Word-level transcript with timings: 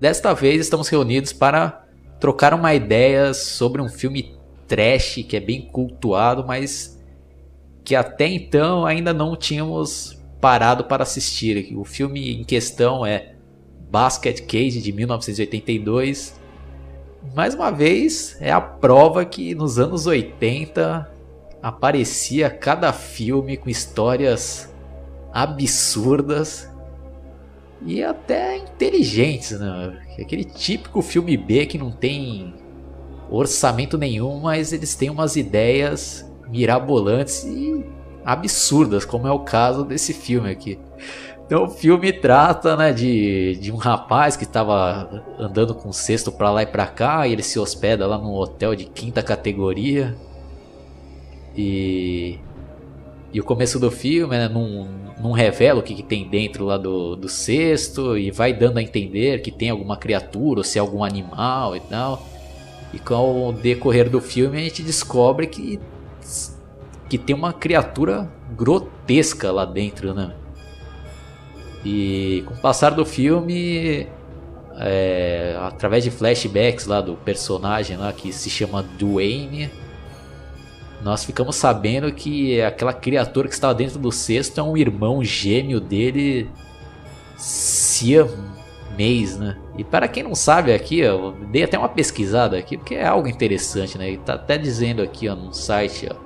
desta 0.00 0.32
vez 0.32 0.62
estamos 0.62 0.88
reunidos 0.88 1.32
para 1.32 1.84
trocar 2.18 2.54
uma 2.54 2.74
ideia 2.74 3.34
sobre 3.34 3.82
um 3.82 3.88
filme 3.88 4.34
trash 4.66 5.24
que 5.28 5.36
é 5.36 5.40
bem 5.40 5.60
cultuado, 5.60 6.44
mas 6.46 6.98
que 7.84 7.94
até 7.94 8.26
então 8.26 8.86
ainda 8.86 9.12
não 9.12 9.36
tínhamos 9.36 10.18
parado 10.40 10.84
para 10.84 11.02
assistir. 11.02 11.76
O 11.76 11.84
filme 11.84 12.40
em 12.40 12.44
questão 12.44 13.04
é 13.04 13.34
Basket 13.90 14.40
Case 14.46 14.80
de 14.80 14.92
1982. 14.92 16.40
Mais 17.34 17.54
uma 17.54 17.70
vez, 17.70 18.36
é 18.40 18.50
a 18.50 18.60
prova 18.60 19.24
que 19.24 19.54
nos 19.54 19.78
anos 19.78 20.06
80 20.06 21.10
aparecia 21.62 22.48
cada 22.48 22.92
filme 22.92 23.58
com 23.58 23.68
histórias 23.68 24.72
absurdas 25.32 26.69
e 27.82 28.02
até 28.02 28.58
inteligentes, 28.58 29.58
né? 29.58 29.98
Aquele 30.18 30.44
típico 30.44 31.00
filme 31.00 31.36
B 31.36 31.66
que 31.66 31.78
não 31.78 31.90
tem 31.90 32.54
orçamento 33.30 33.96
nenhum, 33.96 34.40
mas 34.40 34.72
eles 34.72 34.94
têm 34.94 35.08
umas 35.08 35.36
ideias 35.36 36.28
mirabolantes 36.48 37.44
e 37.44 37.84
absurdas, 38.24 39.04
como 39.04 39.26
é 39.26 39.30
o 39.30 39.40
caso 39.40 39.84
desse 39.84 40.12
filme 40.12 40.50
aqui. 40.50 40.78
Então 41.46 41.64
o 41.64 41.68
filme 41.68 42.12
trata 42.12 42.76
né, 42.76 42.92
de, 42.92 43.56
de 43.56 43.72
um 43.72 43.76
rapaz 43.76 44.36
que 44.36 44.44
estava 44.44 45.24
andando 45.38 45.74
com 45.74 45.88
um 45.88 45.92
cesto 45.92 46.30
para 46.30 46.50
lá 46.50 46.62
e 46.62 46.66
para 46.66 46.86
cá, 46.86 47.26
e 47.26 47.32
ele 47.32 47.42
se 47.42 47.58
hospeda 47.58 48.06
lá 48.06 48.18
num 48.18 48.34
hotel 48.34 48.76
de 48.76 48.84
quinta 48.84 49.22
categoria. 49.22 50.16
E, 51.56 52.38
e 53.32 53.40
o 53.40 53.44
começo 53.44 53.80
do 53.80 53.90
filme 53.90 54.36
né, 54.36 54.48
não, 54.48 54.88
não 55.22 55.32
revela 55.32 55.80
o 55.80 55.82
que, 55.82 55.94
que 55.94 56.02
tem 56.02 56.28
dentro 56.28 56.64
lá 56.64 56.76
do, 56.76 57.14
do 57.16 57.28
cesto 57.28 58.16
e 58.16 58.30
vai 58.30 58.52
dando 58.52 58.78
a 58.78 58.82
entender 58.82 59.42
que 59.42 59.50
tem 59.50 59.70
alguma 59.70 59.96
criatura 59.96 60.60
ou 60.60 60.64
se 60.64 60.78
é 60.78 60.80
algum 60.80 61.04
animal 61.04 61.76
e 61.76 61.80
tal. 61.80 62.26
E 62.92 62.98
com 62.98 63.48
o 63.48 63.52
decorrer 63.52 64.08
do 64.08 64.20
filme 64.20 64.58
a 64.58 64.60
gente 64.60 64.82
descobre 64.82 65.46
que 65.46 65.78
que 67.08 67.18
tem 67.18 67.34
uma 67.34 67.52
criatura 67.52 68.30
grotesca 68.56 69.50
lá 69.50 69.64
dentro, 69.64 70.14
né? 70.14 70.32
E 71.84 72.44
com 72.46 72.54
o 72.54 72.56
passar 72.58 72.90
do 72.90 73.04
filme, 73.04 74.06
é, 74.78 75.58
através 75.60 76.04
de 76.04 76.10
flashbacks 76.10 76.86
lá 76.86 77.00
do 77.00 77.14
personagem 77.16 77.96
lá 77.96 78.12
que 78.12 78.32
se 78.32 78.48
chama 78.48 78.84
Duane, 78.96 79.70
nós 81.02 81.24
ficamos 81.24 81.56
sabendo 81.56 82.12
que 82.12 82.60
aquela 82.60 82.92
criatura 82.92 83.48
que 83.48 83.54
estava 83.54 83.74
dentro 83.74 83.98
do 83.98 84.12
cesto 84.12 84.60
é 84.60 84.62
um 84.62 84.76
irmão 84.76 85.24
gêmeo 85.24 85.80
dele, 85.80 86.48
Siamês, 87.36 88.18
né? 89.38 89.56
E 89.78 89.82
para 89.82 90.06
quem 90.06 90.22
não 90.22 90.34
sabe 90.34 90.74
aqui, 90.74 90.98
eu 90.98 91.34
dei 91.50 91.62
até 91.62 91.78
uma 91.78 91.88
pesquisada 91.88 92.58
aqui, 92.58 92.76
porque 92.76 92.96
é 92.96 93.06
algo 93.06 93.26
interessante, 93.26 93.96
né? 93.96 94.08
Ele 94.08 94.18
tá 94.18 94.34
até 94.34 94.58
dizendo 94.58 95.00
aqui 95.00 95.26
ó, 95.26 95.34
no 95.34 95.54
site, 95.54 96.06
ó, 96.10 96.16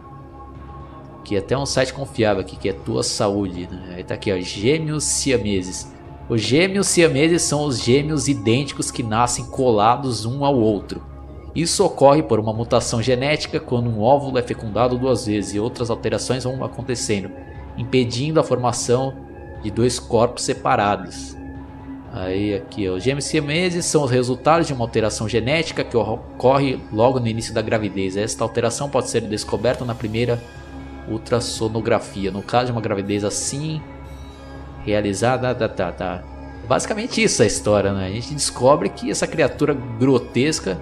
que 1.22 1.36
é 1.36 1.38
até 1.38 1.56
um 1.56 1.64
site 1.64 1.94
confiável 1.94 2.40
aqui, 2.40 2.56
que 2.56 2.68
é 2.68 2.72
Tua 2.72 3.04
Saúde. 3.04 3.68
Né? 3.70 3.94
Aí 3.96 4.04
tá 4.04 4.14
aqui, 4.14 4.32
ó, 4.32 4.38
gêmeos 4.40 5.04
siameses. 5.04 5.92
Os 6.28 6.40
gêmeos 6.40 6.88
siameses 6.88 7.42
são 7.42 7.64
os 7.64 7.80
gêmeos 7.80 8.26
idênticos 8.26 8.90
que 8.90 9.04
nascem 9.04 9.44
colados 9.46 10.24
um 10.24 10.44
ao 10.44 10.58
outro. 10.58 11.13
Isso 11.54 11.84
ocorre 11.84 12.22
por 12.22 12.40
uma 12.40 12.52
mutação 12.52 13.00
genética 13.00 13.60
quando 13.60 13.88
um 13.88 14.00
óvulo 14.00 14.38
é 14.38 14.42
fecundado 14.42 14.98
duas 14.98 15.26
vezes 15.26 15.54
e 15.54 15.60
outras 15.60 15.88
alterações 15.88 16.42
vão 16.42 16.64
acontecendo, 16.64 17.30
impedindo 17.78 18.40
a 18.40 18.44
formação 18.44 19.14
de 19.62 19.70
dois 19.70 20.00
corpos 20.00 20.42
separados. 20.42 21.36
Aí 22.12 22.54
aqui, 22.54 22.88
ó, 22.88 22.94
os 22.94 23.02
gêmeos 23.02 23.24
siameses 23.24 23.86
são 23.86 24.04
os 24.04 24.10
resultados 24.10 24.66
de 24.66 24.72
uma 24.72 24.84
alteração 24.84 25.28
genética 25.28 25.84
que 25.84 25.96
ocorre 25.96 26.80
logo 26.92 27.18
no 27.20 27.26
início 27.26 27.54
da 27.54 27.62
gravidez. 27.62 28.16
Esta 28.16 28.44
alteração 28.44 28.88
pode 28.88 29.08
ser 29.08 29.20
descoberta 29.22 29.84
na 29.84 29.94
primeira 29.94 30.40
ultrassonografia. 31.08 32.30
No 32.30 32.42
caso 32.42 32.66
de 32.66 32.72
uma 32.72 32.80
gravidez 32.80 33.24
assim 33.24 33.80
realizada, 34.84 35.54
tá, 35.54 35.68
tá, 35.68 35.92
tá. 35.92 36.24
Basicamente 36.68 37.22
isso 37.22 37.42
é 37.42 37.44
a 37.44 37.48
história, 37.48 37.92
né? 37.92 38.06
A 38.06 38.10
gente 38.10 38.32
descobre 38.32 38.88
que 38.88 39.10
essa 39.10 39.26
criatura 39.26 39.74
grotesca 39.74 40.80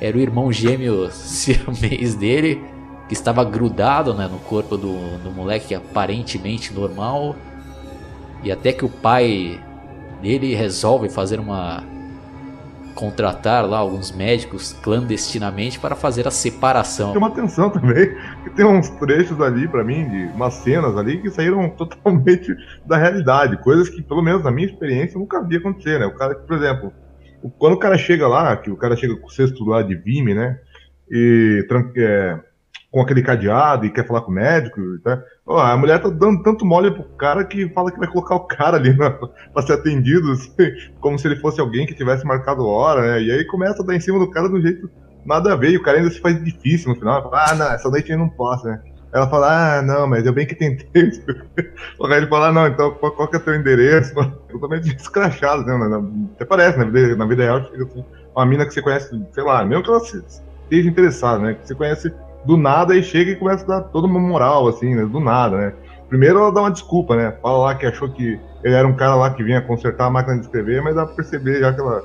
era 0.00 0.16
o 0.16 0.20
irmão 0.20 0.52
gêmeo 0.52 1.10
siamês 1.10 2.14
dele, 2.14 2.62
que 3.08 3.14
estava 3.14 3.44
grudado 3.44 4.14
né, 4.14 4.28
no 4.30 4.38
corpo 4.38 4.76
do, 4.76 5.18
do 5.18 5.30
moleque 5.30 5.74
aparentemente 5.74 6.72
normal. 6.72 7.34
E 8.42 8.52
até 8.52 8.72
que 8.72 8.84
o 8.84 8.88
pai 8.88 9.60
dele 10.22 10.54
resolve 10.54 11.08
fazer 11.08 11.40
uma 11.40 11.82
contratar 12.98 13.64
lá 13.64 13.78
alguns 13.78 14.10
médicos 14.10 14.72
clandestinamente 14.82 15.78
para 15.78 15.94
fazer 15.94 16.26
a 16.26 16.32
separação. 16.32 17.12
Uma 17.12 17.28
atenção 17.28 17.70
também, 17.70 18.12
que 18.42 18.50
tem 18.50 18.66
uns 18.66 18.90
trechos 18.90 19.40
ali 19.40 19.68
para 19.68 19.84
mim, 19.84 20.08
de 20.08 20.24
umas 20.34 20.54
cenas 20.54 20.96
ali 20.96 21.22
que 21.22 21.30
saíram 21.30 21.70
totalmente 21.78 22.52
da 22.84 22.96
realidade, 22.96 23.56
coisas 23.62 23.88
que 23.88 24.02
pelo 24.02 24.20
menos 24.20 24.42
na 24.42 24.50
minha 24.50 24.66
experiência 24.66 25.16
nunca 25.16 25.40
vi 25.40 25.58
acontecer, 25.58 26.00
né? 26.00 26.06
O 26.06 26.14
cara, 26.16 26.34
por 26.34 26.56
exemplo, 26.56 26.92
quando 27.58 27.74
o 27.74 27.78
cara 27.78 27.96
chega 27.96 28.26
lá, 28.26 28.56
que 28.56 28.70
o 28.70 28.76
cara 28.76 28.96
chega 28.96 29.16
com 29.16 29.26
o 29.26 29.30
cesto 29.30 29.64
lá 29.64 29.82
de 29.82 29.94
Vime, 29.94 30.34
né? 30.34 30.58
E 31.10 31.66
é, 31.96 32.38
com 32.90 33.00
aquele 33.00 33.22
cadeado 33.22 33.84
e 33.84 33.90
quer 33.90 34.06
falar 34.06 34.22
com 34.22 34.30
o 34.30 34.34
médico, 34.34 34.80
tá? 35.04 35.22
Oh, 35.46 35.58
a 35.58 35.76
mulher 35.76 36.00
tá 36.00 36.08
dando 36.08 36.42
tanto 36.42 36.64
mole 36.64 36.90
pro 36.90 37.04
cara 37.16 37.44
que 37.44 37.68
fala 37.70 37.92
que 37.92 37.98
vai 37.98 38.08
colocar 38.08 38.34
o 38.34 38.46
cara 38.46 38.76
ali 38.76 38.96
na, 38.96 39.10
pra 39.52 39.62
ser 39.62 39.74
atendido, 39.74 40.32
assim, 40.32 40.50
como 41.00 41.18
se 41.18 41.28
ele 41.28 41.36
fosse 41.36 41.60
alguém 41.60 41.86
que 41.86 41.94
tivesse 41.94 42.26
marcado 42.26 42.66
hora, 42.66 43.02
né? 43.02 43.22
E 43.22 43.30
aí 43.30 43.44
começa 43.44 43.82
a 43.82 43.86
dar 43.86 43.94
em 43.94 44.00
cima 44.00 44.18
do 44.18 44.30
cara 44.30 44.48
um 44.48 44.60
jeito 44.60 44.90
nada 45.24 45.52
a 45.52 45.56
ver, 45.56 45.70
e 45.70 45.76
o 45.76 45.82
cara 45.82 45.98
ainda 45.98 46.10
se 46.10 46.20
faz 46.20 46.42
difícil 46.42 46.90
no 46.90 46.98
final. 46.98 47.22
Fala, 47.22 47.50
ah, 47.50 47.54
não, 47.54 47.72
essa 47.72 47.90
noite 47.90 48.10
eu 48.10 48.18
não 48.18 48.28
posso, 48.28 48.66
né? 48.66 48.80
Ela 49.12 49.28
fala, 49.28 49.78
ah, 49.78 49.82
não, 49.82 50.06
mas 50.06 50.26
eu 50.26 50.32
bem 50.32 50.46
que 50.46 50.54
tentei. 50.54 51.10
o 51.98 52.06
cara 52.06 52.26
fala, 52.26 52.48
ah, 52.48 52.52
não, 52.52 52.66
então 52.66 52.90
qual, 52.92 53.28
que 53.28 53.36
é 53.36 53.38
o 53.38 53.42
teu 53.42 53.54
endereço? 53.54 54.14
Totalmente 54.50 54.94
escrachado, 54.94 55.64
né? 55.64 56.04
Até 56.34 56.44
parece? 56.44 56.78
Na 56.78 56.84
vida, 56.84 57.16
na 57.16 57.26
vida 57.26 57.42
real, 57.42 57.58
assim, 57.58 58.04
uma 58.34 58.46
mina 58.46 58.66
que 58.66 58.74
você 58.74 58.82
conhece, 58.82 59.10
sei 59.32 59.42
lá, 59.44 59.64
mesmo 59.64 59.82
que 59.82 59.90
ela 59.90 59.98
esteja 59.98 60.88
interessada, 60.88 61.38
né? 61.38 61.54
Que 61.54 61.66
você 61.66 61.74
conhece 61.74 62.12
do 62.44 62.56
nada 62.56 62.94
e 62.94 63.02
chega 63.02 63.30
e 63.30 63.36
começa 63.36 63.64
a 63.64 63.80
dar 63.80 63.80
toda 63.88 64.06
uma 64.06 64.20
moral, 64.20 64.68
assim, 64.68 64.94
né? 64.94 65.04
Do 65.04 65.20
nada, 65.20 65.56
né? 65.56 65.72
Primeiro 66.08 66.38
ela 66.38 66.52
dá 66.52 66.60
uma 66.60 66.70
desculpa, 66.70 67.16
né? 67.16 67.34
Fala 67.42 67.58
lá 67.58 67.74
que 67.74 67.86
achou 67.86 68.10
que 68.10 68.38
ele 68.62 68.74
era 68.74 68.86
um 68.86 68.94
cara 68.94 69.14
lá 69.14 69.30
que 69.30 69.42
vinha 69.42 69.60
consertar 69.60 70.06
a 70.06 70.10
máquina 70.10 70.36
de 70.36 70.42
escrever, 70.42 70.82
mas 70.82 70.94
dá 70.94 71.06
pra 71.06 71.14
perceber 71.14 71.60
já 71.60 71.72
que 71.72 71.80
ela 71.80 72.02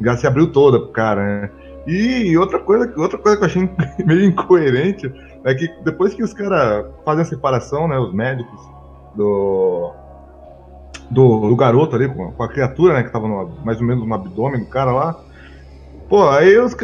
já 0.00 0.16
se 0.16 0.26
abriu 0.26 0.52
toda 0.52 0.78
pro 0.78 0.88
cara, 0.88 1.22
né? 1.22 1.50
E 1.86 2.36
outra 2.36 2.58
coisa, 2.58 2.92
outra 2.96 3.16
coisa 3.16 3.36
que 3.38 3.44
eu 3.44 3.46
achei 3.46 3.70
meio 4.04 4.24
incoerente 4.24 5.12
é 5.46 5.54
que 5.54 5.68
depois 5.82 6.14
que 6.14 6.22
os 6.22 6.34
caras 6.34 6.86
fazem 7.04 7.22
a 7.22 7.24
separação, 7.24 7.88
né, 7.88 7.98
os 7.98 8.12
médicos 8.12 8.60
do, 9.14 9.92
do, 11.10 11.48
do 11.48 11.56
garoto 11.56 11.96
ali, 11.96 12.08
com, 12.08 12.42
a 12.42 12.48
criatura, 12.48 12.94
né, 12.94 13.02
que 13.02 13.12
tava 13.12 13.26
no, 13.26 13.48
mais 13.64 13.80
ou 13.80 13.86
menos 13.86 14.06
no 14.06 14.14
abdômen 14.14 14.60
do 14.60 14.66
cara 14.66 14.92
lá, 14.92 15.24
Pô, 16.08 16.28
aí 16.28 16.56
os 16.56 16.76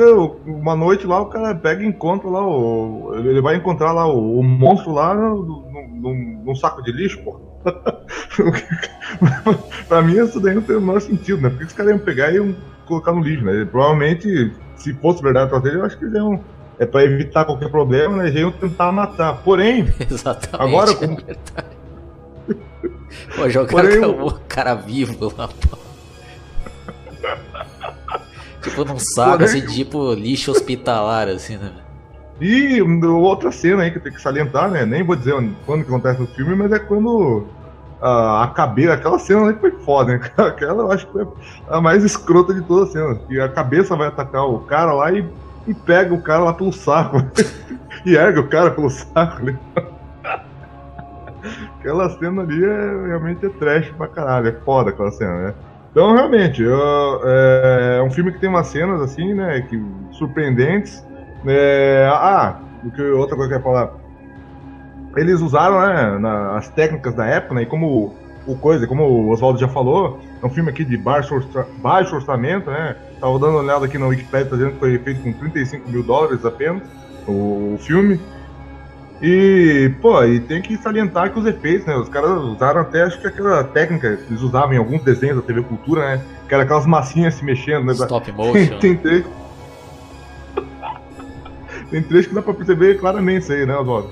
uma 0.44 0.74
noite 0.74 1.06
lá 1.06 1.20
o 1.20 1.26
cara 1.26 1.54
pega 1.54 1.84
e 1.84 1.86
encontra 1.86 2.28
lá 2.28 2.44
o. 2.44 3.14
Ele 3.14 3.40
vai 3.40 3.54
encontrar 3.54 3.92
lá 3.92 4.04
o, 4.04 4.40
o 4.40 4.42
monstro 4.42 4.92
lá 4.92 5.14
num 5.14 6.54
saco 6.56 6.82
de 6.82 6.90
lixo, 6.90 7.22
pô. 7.22 7.40
pra 9.86 10.02
mim 10.02 10.18
isso 10.18 10.40
daí 10.40 10.56
não 10.56 10.62
tem 10.62 10.74
o 10.74 10.80
menor 10.80 11.00
sentido, 11.00 11.40
né? 11.40 11.50
Porque 11.50 11.66
os 11.66 11.72
caras 11.72 11.92
iam 11.92 12.00
pegar 12.00 12.32
e 12.32 12.36
iam 12.36 12.52
colocar 12.84 13.12
no 13.12 13.22
lixo, 13.22 13.44
né? 13.44 13.64
Provavelmente, 13.64 14.52
se 14.74 14.92
fosse 14.94 15.22
verdade 15.22 15.50
pra 15.50 15.70
ele, 15.70 15.78
eu 15.78 15.84
acho 15.84 15.96
que 15.96 16.04
eles 16.04 16.16
iam. 16.16 16.40
É 16.82 16.86
pra 16.86 17.04
evitar 17.04 17.44
qualquer 17.44 17.70
problema, 17.70 18.16
né? 18.16 18.26
Eles 18.26 18.40
iam 18.40 18.50
tentar 18.50 18.90
matar. 18.90 19.36
Porém, 19.44 19.86
Exatamente, 20.10 20.48
agora 20.60 20.94
como. 20.96 21.16
É 21.28 21.36
Pô, 23.36 23.48
jogar 23.48 23.70
Porém, 23.70 24.04
o 24.04 24.32
cara 24.48 24.74
vivo 24.74 25.32
lá, 25.38 25.48
pô. 25.48 25.78
Tipo 28.62 28.84
num 28.84 28.98
saco, 28.98 29.44
assim, 29.44 29.64
tipo 29.64 30.12
lixo 30.14 30.50
hospitalar, 30.50 31.28
assim, 31.28 31.56
né? 31.56 31.72
E 32.40 32.82
outra 32.82 33.52
cena 33.52 33.84
aí 33.84 33.92
que 33.92 33.98
eu 33.98 34.02
tenho 34.02 34.16
que 34.16 34.20
salientar, 34.20 34.68
né? 34.68 34.84
Nem 34.84 35.04
vou 35.04 35.14
dizer 35.14 35.34
quando 35.64 35.84
que 35.84 35.88
acontece 35.88 36.20
no 36.20 36.26
filme, 36.26 36.56
mas 36.56 36.72
é 36.72 36.80
quando 36.80 37.46
a, 38.00 38.42
a 38.42 38.48
cabeça, 38.48 38.94
aquela 38.94 39.20
cena 39.20 39.50
aí 39.50 39.54
foi 39.54 39.70
foda, 39.70 40.14
né? 40.14 40.30
Aquela 40.36 40.82
eu 40.82 40.90
acho 40.90 41.06
que 41.06 41.12
foi 41.12 41.28
a 41.68 41.80
mais 41.80 42.02
escrota 42.02 42.52
de 42.52 42.62
todas 42.62 42.88
as 42.88 42.92
cenas. 42.92 43.18
Que 43.28 43.40
a 43.40 43.48
cabeça 43.48 43.94
vai 43.94 44.08
atacar 44.08 44.48
o 44.48 44.58
cara 44.60 44.92
lá 44.92 45.12
e, 45.12 45.24
e 45.66 45.74
pega 45.74 46.14
o 46.14 46.22
cara 46.22 46.44
lá 46.44 46.52
pelo 46.52 46.72
saco. 46.72 47.18
e 48.04 48.16
erga 48.16 48.40
o 48.40 48.48
cara 48.48 48.70
pelo 48.70 48.90
saco. 48.90 49.44
Né? 49.44 49.58
Aquela 51.78 52.08
cena 52.10 52.42
ali 52.42 52.64
é, 52.64 53.06
realmente 53.08 53.44
é 53.44 53.48
trash 53.48 53.90
pra 53.96 54.06
caralho, 54.06 54.48
é 54.48 54.52
foda 54.64 54.90
aquela 54.90 55.10
cena, 55.10 55.48
né? 55.48 55.54
Então, 55.90 56.14
realmente, 56.14 56.62
eu, 56.62 57.20
é, 57.24 57.98
é, 57.98 58.02
um 58.02 58.10
filme 58.10 58.32
que 58.32 58.38
tem 58.38 58.48
umas 58.48 58.68
cenas, 58.68 59.00
assim, 59.02 59.34
né, 59.34 59.60
que, 59.62 59.82
surpreendentes. 60.12 61.04
É, 61.44 62.08
ah, 62.10 62.60
o 62.84 62.90
que 62.90 63.02
outra 63.02 63.36
coisa 63.36 63.50
que 63.50 63.54
eu 63.56 63.58
ia 63.58 63.64
falar. 63.64 63.92
Eles 65.16 65.40
usaram, 65.42 65.80
né, 65.80 66.18
na, 66.18 66.56
as 66.56 66.68
técnicas 66.70 67.14
da 67.14 67.26
época, 67.26 67.54
né, 67.56 67.62
e 67.62 67.66
como 67.66 68.14
o 68.46 68.56
coisa, 68.56 68.86
como 68.86 69.04
o 69.04 69.30
Oswaldo 69.30 69.58
já 69.58 69.68
falou, 69.68 70.18
é 70.42 70.46
um 70.46 70.50
filme 70.50 70.70
aqui 70.70 70.84
de 70.84 70.96
baixo, 70.96 71.34
orça, 71.34 71.66
baixo 71.78 72.16
orçamento, 72.16 72.68
né? 72.68 72.96
Tava 73.20 73.38
dando 73.38 73.50
uma 73.50 73.60
olhada 73.60 73.86
aqui 73.86 73.96
na 73.96 74.06
Wikipedia, 74.06 74.46
tá 74.46 74.56
dizendo 74.56 74.72
que 74.72 74.78
foi 74.80 74.98
feito 74.98 75.22
com 75.22 75.32
35 75.32 75.88
mil 75.88 76.02
dólares 76.02 76.44
apenas, 76.44 76.82
o, 77.28 77.74
o 77.74 77.78
filme. 77.78 78.20
E, 79.22 79.92
pô, 80.02 80.24
e 80.24 80.40
tem 80.40 80.60
que 80.60 80.76
salientar 80.76 81.32
que 81.32 81.38
os 81.38 81.46
efeitos, 81.46 81.86
né? 81.86 81.94
Os 81.94 82.08
caras 82.08 82.30
usaram 82.42 82.80
até, 82.80 83.02
acho 83.02 83.20
que 83.20 83.26
aquela 83.28 83.62
técnica 83.62 84.16
que 84.16 84.32
eles 84.32 84.42
usavam 84.42 84.74
em 84.74 84.78
alguns 84.78 85.04
desenhos 85.04 85.36
da 85.36 85.42
TV 85.42 85.62
Cultura, 85.62 86.16
né? 86.16 86.24
Que 86.48 86.54
era 86.54 86.64
aquelas 86.64 86.86
massinhas 86.86 87.34
se 87.34 87.44
mexendo, 87.44 87.86
né? 87.86 87.92
Stop 87.92 88.32
motion. 88.32 88.78
tem, 88.80 88.96
tem, 88.96 89.24
tem 91.88 92.02
trechos 92.02 92.26
que 92.26 92.34
dá 92.34 92.42
pra 92.42 92.52
perceber 92.52 92.98
claramente 92.98 93.44
isso 93.44 93.52
aí, 93.52 93.64
né, 93.64 93.76
Oswaldo? 93.76 94.10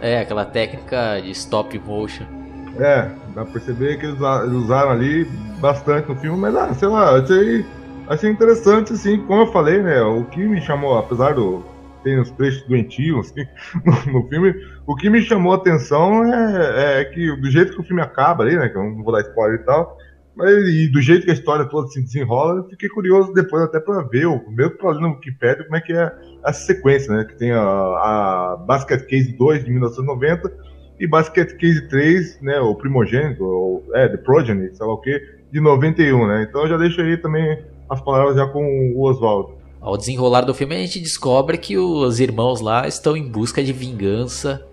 É, 0.00 0.18
aquela 0.18 0.44
técnica 0.44 1.20
de 1.22 1.30
stop 1.30 1.78
motion. 1.78 2.37
É, 2.78 3.10
dá 3.34 3.44
pra 3.44 3.52
perceber 3.52 3.98
que 3.98 4.06
eles 4.06 4.18
usaram 4.20 4.90
ali 4.90 5.24
bastante 5.60 6.08
no 6.08 6.16
filme, 6.16 6.38
mas 6.38 6.54
ah, 6.54 6.72
sei 6.74 6.88
lá, 6.88 7.18
achei, 7.18 7.66
achei 8.06 8.30
interessante, 8.30 8.92
assim, 8.92 9.18
como 9.26 9.42
eu 9.42 9.46
falei, 9.48 9.82
né? 9.82 10.00
O 10.02 10.24
que 10.24 10.38
me 10.38 10.60
chamou, 10.60 10.96
apesar 10.96 11.34
do. 11.34 11.64
Tem 12.04 12.18
uns 12.20 12.30
trechos 12.30 12.62
doentios 12.68 13.26
assim, 13.26 13.44
no, 13.84 14.12
no, 14.12 14.28
filme, 14.28 14.54
o 14.86 14.94
que 14.94 15.10
me 15.10 15.20
chamou 15.20 15.52
a 15.52 15.56
atenção 15.56 16.24
é, 16.32 17.00
é, 17.00 17.04
que 17.06 17.36
do 17.36 17.50
jeito 17.50 17.72
que 17.72 17.80
o 17.80 17.84
filme 17.84 18.00
acaba 18.00 18.44
ali, 18.44 18.56
né? 18.56 18.68
Que 18.68 18.78
eu 18.78 18.84
não 18.84 19.02
vou 19.02 19.12
dar 19.12 19.22
spoiler 19.22 19.60
e 19.60 19.64
tal, 19.64 19.96
mas 20.36 20.48
e 20.48 20.88
do 20.92 21.02
jeito 21.02 21.24
que 21.24 21.32
a 21.32 21.34
história 21.34 21.64
toda 21.64 21.88
se 21.88 22.00
desenrola, 22.00 22.60
eu 22.60 22.68
fiquei 22.68 22.88
curioso 22.88 23.32
depois 23.32 23.64
até 23.64 23.80
para 23.80 24.02
ver, 24.04 24.26
o 24.26 24.48
mesmo 24.52 24.78
pra 24.78 24.92
ler 24.92 25.00
no 25.00 25.08
Wikipedia, 25.14 25.64
como 25.64 25.76
é 25.76 25.80
que 25.80 25.92
é 25.92 26.12
essa 26.46 26.60
sequência, 26.66 27.12
né? 27.12 27.24
Que 27.24 27.36
tem 27.36 27.50
a, 27.50 27.60
a 27.60 28.64
Basket 28.64 29.04
Case 29.06 29.36
2 29.36 29.64
de 29.64 29.70
1990 29.72 30.77
e 30.98 31.06
Basket 31.06 31.56
Case 31.56 31.88
3, 31.88 32.40
né? 32.40 32.58
O 32.60 32.74
primogênito, 32.74 33.44
ou, 33.44 33.84
é, 33.94 34.08
The 34.08 34.16
Progeny, 34.18 34.74
sei 34.74 34.86
lá 34.86 34.92
o 34.92 34.98
que, 34.98 35.20
de 35.52 35.60
91, 35.60 36.26
né? 36.26 36.46
Então 36.48 36.62
eu 36.62 36.68
já 36.68 36.76
deixo 36.76 37.00
aí 37.00 37.16
também 37.16 37.62
as 37.88 38.00
palavras 38.00 38.36
já 38.36 38.46
com 38.46 38.92
o 38.94 39.02
Oswaldo. 39.02 39.56
Ao 39.80 39.96
desenrolar 39.96 40.42
do 40.42 40.54
filme 40.54 40.74
a 40.74 40.78
gente 40.78 41.00
descobre 41.00 41.56
que 41.56 41.78
os 41.78 42.18
irmãos 42.20 42.60
lá 42.60 42.86
estão 42.88 43.16
em 43.16 43.28
busca 43.28 43.62
de 43.62 43.72
vingança 43.72 44.66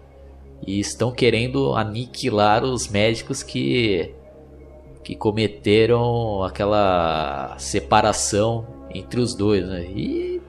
e 0.66 0.80
estão 0.80 1.12
querendo 1.12 1.76
aniquilar 1.76 2.64
os 2.64 2.88
médicos 2.88 3.44
que 3.44 4.12
que 5.04 5.16
cometeram 5.16 6.44
aquela 6.44 7.56
separação 7.60 8.66
entre 8.90 9.20
os 9.20 9.36
dois, 9.36 9.64
né? 9.68 9.86
E 9.86 10.42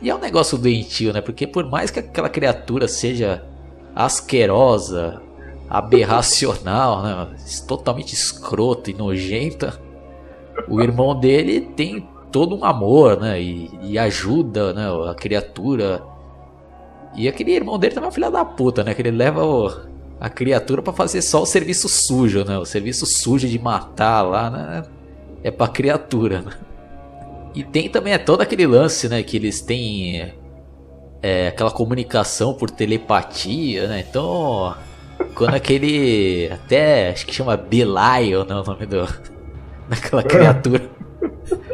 e 0.00 0.08
é 0.08 0.14
um 0.14 0.20
negócio 0.20 0.56
doentio, 0.56 1.12
né? 1.12 1.20
Porque 1.20 1.44
por 1.44 1.68
mais 1.68 1.90
que 1.90 1.98
aquela 1.98 2.28
criatura 2.28 2.86
seja 2.86 3.44
asquerosa, 3.98 5.20
aberracional, 5.68 7.02
né? 7.02 7.28
totalmente 7.66 8.14
escrota 8.14 8.92
e 8.92 8.94
nojenta, 8.94 9.80
o 10.68 10.80
irmão 10.80 11.18
dele 11.18 11.60
tem 11.60 12.08
todo 12.30 12.56
um 12.56 12.64
amor, 12.64 13.20
né? 13.20 13.42
E, 13.42 13.68
e 13.82 13.98
ajuda 13.98 14.72
né? 14.72 14.86
a 15.10 15.14
criatura. 15.14 16.00
E 17.16 17.26
aquele 17.26 17.52
irmão 17.52 17.76
dele 17.76 17.94
também 17.94 18.06
é 18.06 18.10
um 18.10 18.14
filho 18.14 18.30
da 18.30 18.44
puta, 18.44 18.84
né? 18.84 18.94
Que 18.94 19.02
ele 19.02 19.10
leva 19.10 19.44
o, 19.44 19.68
a 20.20 20.30
criatura 20.30 20.80
para 20.80 20.92
fazer 20.92 21.20
só 21.20 21.42
o 21.42 21.46
serviço 21.46 21.88
sujo, 21.88 22.44
né? 22.44 22.56
O 22.56 22.64
serviço 22.64 23.04
sujo 23.04 23.48
de 23.48 23.58
matar 23.58 24.22
lá, 24.22 24.48
né? 24.48 24.82
É 25.42 25.50
pra 25.50 25.66
criatura, 25.66 26.42
né? 26.42 26.52
E 27.52 27.64
tem 27.64 27.88
também 27.88 28.12
é 28.12 28.18
todo 28.18 28.42
aquele 28.42 28.66
lance, 28.66 29.08
né? 29.08 29.24
Que 29.24 29.36
eles 29.36 29.60
têm 29.60 30.32
é, 31.22 31.48
aquela 31.48 31.70
comunicação 31.70 32.54
por 32.54 32.70
telepatia, 32.70 33.88
né? 33.88 34.04
Então, 34.08 34.74
quando 35.34 35.54
aquele. 35.54 36.50
Até 36.52 37.10
acho 37.10 37.26
que 37.26 37.34
chama 37.34 37.56
Belial, 37.56 38.44
né? 38.46 38.54
O 38.54 38.64
nome 38.64 38.86
do, 38.86 39.06
daquela 39.88 40.22
criatura. 40.22 40.88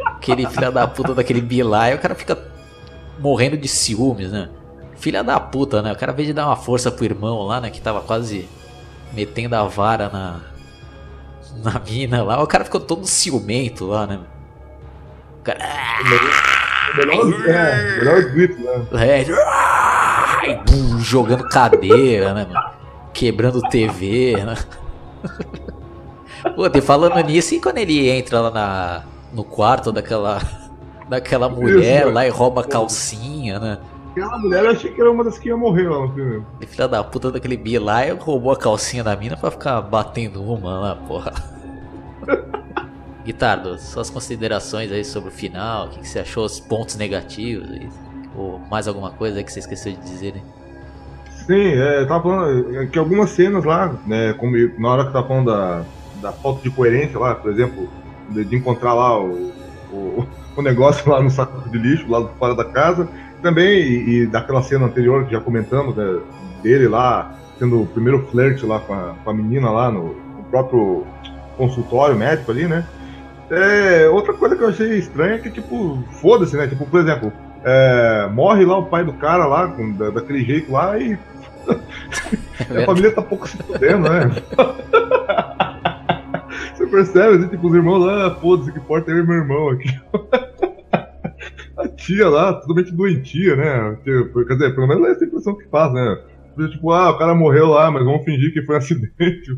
aquele 0.05 0.47
filho 0.47 0.71
da 0.71 0.87
puta 0.87 1.13
daquele 1.13 1.41
Belial, 1.41 1.95
o 1.95 1.99
cara 1.99 2.15
fica 2.15 2.37
morrendo 3.19 3.57
de 3.57 3.67
ciúmes, 3.67 4.31
né? 4.31 4.49
Filha 4.97 5.23
da 5.23 5.39
puta, 5.39 5.81
né? 5.81 5.91
O 5.91 5.95
cara 5.95 6.11
veio 6.11 6.27
de 6.27 6.33
dar 6.33 6.47
uma 6.47 6.55
força 6.55 6.91
pro 6.91 7.05
irmão 7.05 7.43
lá, 7.43 7.61
né? 7.61 7.69
Que 7.69 7.81
tava 7.81 8.01
quase 8.01 8.47
metendo 9.13 9.55
a 9.55 9.63
vara 9.63 10.09
na, 10.09 10.41
na 11.63 11.79
mina 11.79 12.23
lá. 12.23 12.41
O 12.41 12.47
cara 12.47 12.63
ficou 12.63 12.79
todo 12.79 13.05
ciumento 13.05 13.85
lá, 13.85 14.07
né? 14.07 14.19
cara. 15.45 15.59
Melhor, 16.97 17.47
é, 17.47 17.97
melhor 17.99 18.23
grito, 18.23 18.61
né? 18.61 18.87
É, 18.93 19.25
jogando 20.99 21.47
cadeira, 21.49 22.33
né, 22.33 22.47
mano? 22.49 22.75
Quebrando 23.13 23.61
TV, 23.61 24.37
né? 24.43 24.55
Pô, 26.55 26.81
falando 26.81 27.15
nisso, 27.25 27.55
e 27.55 27.61
quando 27.61 27.77
ele 27.79 28.09
entra 28.09 28.39
lá 28.39 28.51
na, 28.51 29.03
no 29.33 29.43
quarto 29.43 29.91
daquela, 29.91 30.39
daquela 31.09 31.49
mulher 31.49 32.05
Isso, 32.05 32.13
lá 32.13 32.25
e 32.25 32.29
rouba 32.29 32.61
a 32.61 32.63
calcinha, 32.63 33.59
né? 33.59 33.79
Aquela 34.11 34.37
mulher 34.37 34.63
eu 34.63 34.71
achei 34.71 34.91
que 34.91 35.01
era 35.01 35.11
uma 35.11 35.23
das 35.23 35.37
que 35.37 35.49
ia 35.49 35.57
morrer 35.57 35.89
lá 35.89 35.99
no 35.99 36.13
filme. 36.13 36.45
E 36.61 36.65
filha 36.65 36.87
da 36.87 37.03
puta 37.03 37.31
daquele 37.31 37.57
Bi 37.57 37.77
lá 37.77 38.01
roubou 38.19 38.51
a 38.51 38.57
calcinha 38.57 39.03
da 39.03 39.15
mina 39.15 39.35
pra 39.35 39.51
ficar 39.51 39.81
batendo 39.81 40.41
uma 40.41 40.79
lá, 40.79 40.95
porra. 40.95 41.33
Guitardo, 43.25 43.79
suas 43.79 44.11
considerações 44.11 44.91
aí 44.91 45.03
sobre 45.03 45.29
o 45.29 45.31
final, 45.31 45.87
o 45.87 45.89
que, 45.89 45.99
que 46.01 46.07
você 46.07 46.19
achou, 46.19 46.45
os 46.45 46.59
pontos 46.59 46.95
negativos, 46.95 47.67
ou 48.35 48.59
mais 48.69 48.87
alguma 48.87 49.09
coisa 49.09 49.43
que 49.43 49.51
você 49.51 49.59
esqueceu 49.59 49.93
de 49.93 49.99
dizer, 49.99 50.35
né? 50.35 50.41
Sim, 51.47 51.73
é, 51.73 52.05
tava 52.05 52.21
falando 52.21 52.79
é, 52.79 52.85
que 52.85 52.99
algumas 52.99 53.31
cenas 53.31 53.63
lá, 53.63 53.95
né, 54.05 54.33
como 54.33 54.55
na 54.79 54.89
hora 54.89 55.05
que 55.05 55.13
tava 55.13 55.27
falando 55.27 55.47
da, 55.47 55.83
da 56.21 56.31
falta 56.31 56.61
de 56.61 56.69
coerência 56.69 57.19
lá, 57.19 57.33
por 57.33 57.51
exemplo, 57.51 57.89
de, 58.29 58.45
de 58.45 58.55
encontrar 58.55 58.93
lá 58.93 59.19
o, 59.19 59.51
o, 59.91 60.27
o, 60.55 60.61
negócio 60.61 61.09
lá 61.09 61.19
no 61.19 61.31
saco 61.31 61.67
de 61.69 61.79
lixo, 61.79 62.09
lá 62.09 62.27
fora 62.39 62.55
da 62.55 62.65
casa, 62.65 63.09
também, 63.41 63.79
e, 63.79 64.09
e 64.09 64.27
daquela 64.27 64.61
cena 64.61 64.85
anterior 64.85 65.25
que 65.25 65.31
já 65.31 65.39
comentamos, 65.39 65.95
né, 65.95 66.19
dele 66.61 66.87
lá, 66.87 67.35
tendo 67.57 67.81
o 67.81 67.87
primeiro 67.87 68.27
flirt 68.27 68.61
lá 68.63 68.79
com 68.79 68.93
a, 68.93 69.15
com 69.23 69.29
a 69.31 69.33
menina 69.33 69.71
lá 69.71 69.89
no, 69.89 70.15
no 70.15 70.43
próprio 70.49 71.05
consultório 71.57 72.15
médico 72.15 72.51
ali, 72.51 72.67
né? 72.67 72.85
É, 73.49 74.07
outra 74.09 74.33
coisa 74.33 74.55
que 74.55 74.63
eu 74.63 74.69
achei 74.69 74.97
estranha 74.97 75.35
é 75.35 75.39
que, 75.39 75.51
tipo, 75.51 76.03
foda-se, 76.21 76.55
né? 76.57 76.67
Tipo, 76.67 76.85
por 76.85 76.99
exemplo, 76.99 77.31
é, 77.63 78.27
morre 78.31 78.65
lá 78.65 78.77
o 78.77 78.85
pai 78.85 79.03
do 79.03 79.13
cara 79.13 79.45
lá, 79.45 79.67
com, 79.67 79.91
da, 79.93 80.09
daquele 80.09 80.43
jeito 80.43 80.71
lá, 80.71 80.97
e 80.97 81.17
é 82.73 82.81
a 82.83 82.85
família 82.85 83.11
tá 83.11 83.21
pouco 83.21 83.47
se 83.47 83.57
fudendo, 83.57 84.09
né? 84.09 84.31
Você 86.73 86.87
percebe, 86.87 87.37
assim, 87.37 87.47
tipo, 87.49 87.67
os 87.67 87.75
irmãos 87.75 88.05
lá, 88.05 88.35
foda-se, 88.35 88.71
que 88.71 88.79
importa 88.79 89.11
é 89.11 89.15
meu 89.15 89.35
irmão 89.35 89.69
aqui. 89.69 89.89
a 91.77 91.87
tia 91.87 92.29
lá, 92.29 92.53
totalmente 92.53 92.91
doentia, 92.91 93.55
né? 93.55 93.97
Quer 94.03 94.53
dizer, 94.53 94.75
pelo 94.75 94.87
menos 94.87 95.07
é 95.07 95.11
essa 95.11 95.25
impressão 95.25 95.57
que 95.57 95.67
faz, 95.69 95.93
né? 95.93 96.17
Tipo, 96.71 96.91
ah, 96.91 97.11
o 97.11 97.17
cara 97.17 97.35
morreu 97.35 97.67
lá, 97.67 97.91
mas 97.91 98.05
vamos 98.05 98.23
fingir 98.23 98.53
que 98.53 98.61
foi 98.61 98.75
um 98.75 98.77
acidente, 98.77 99.51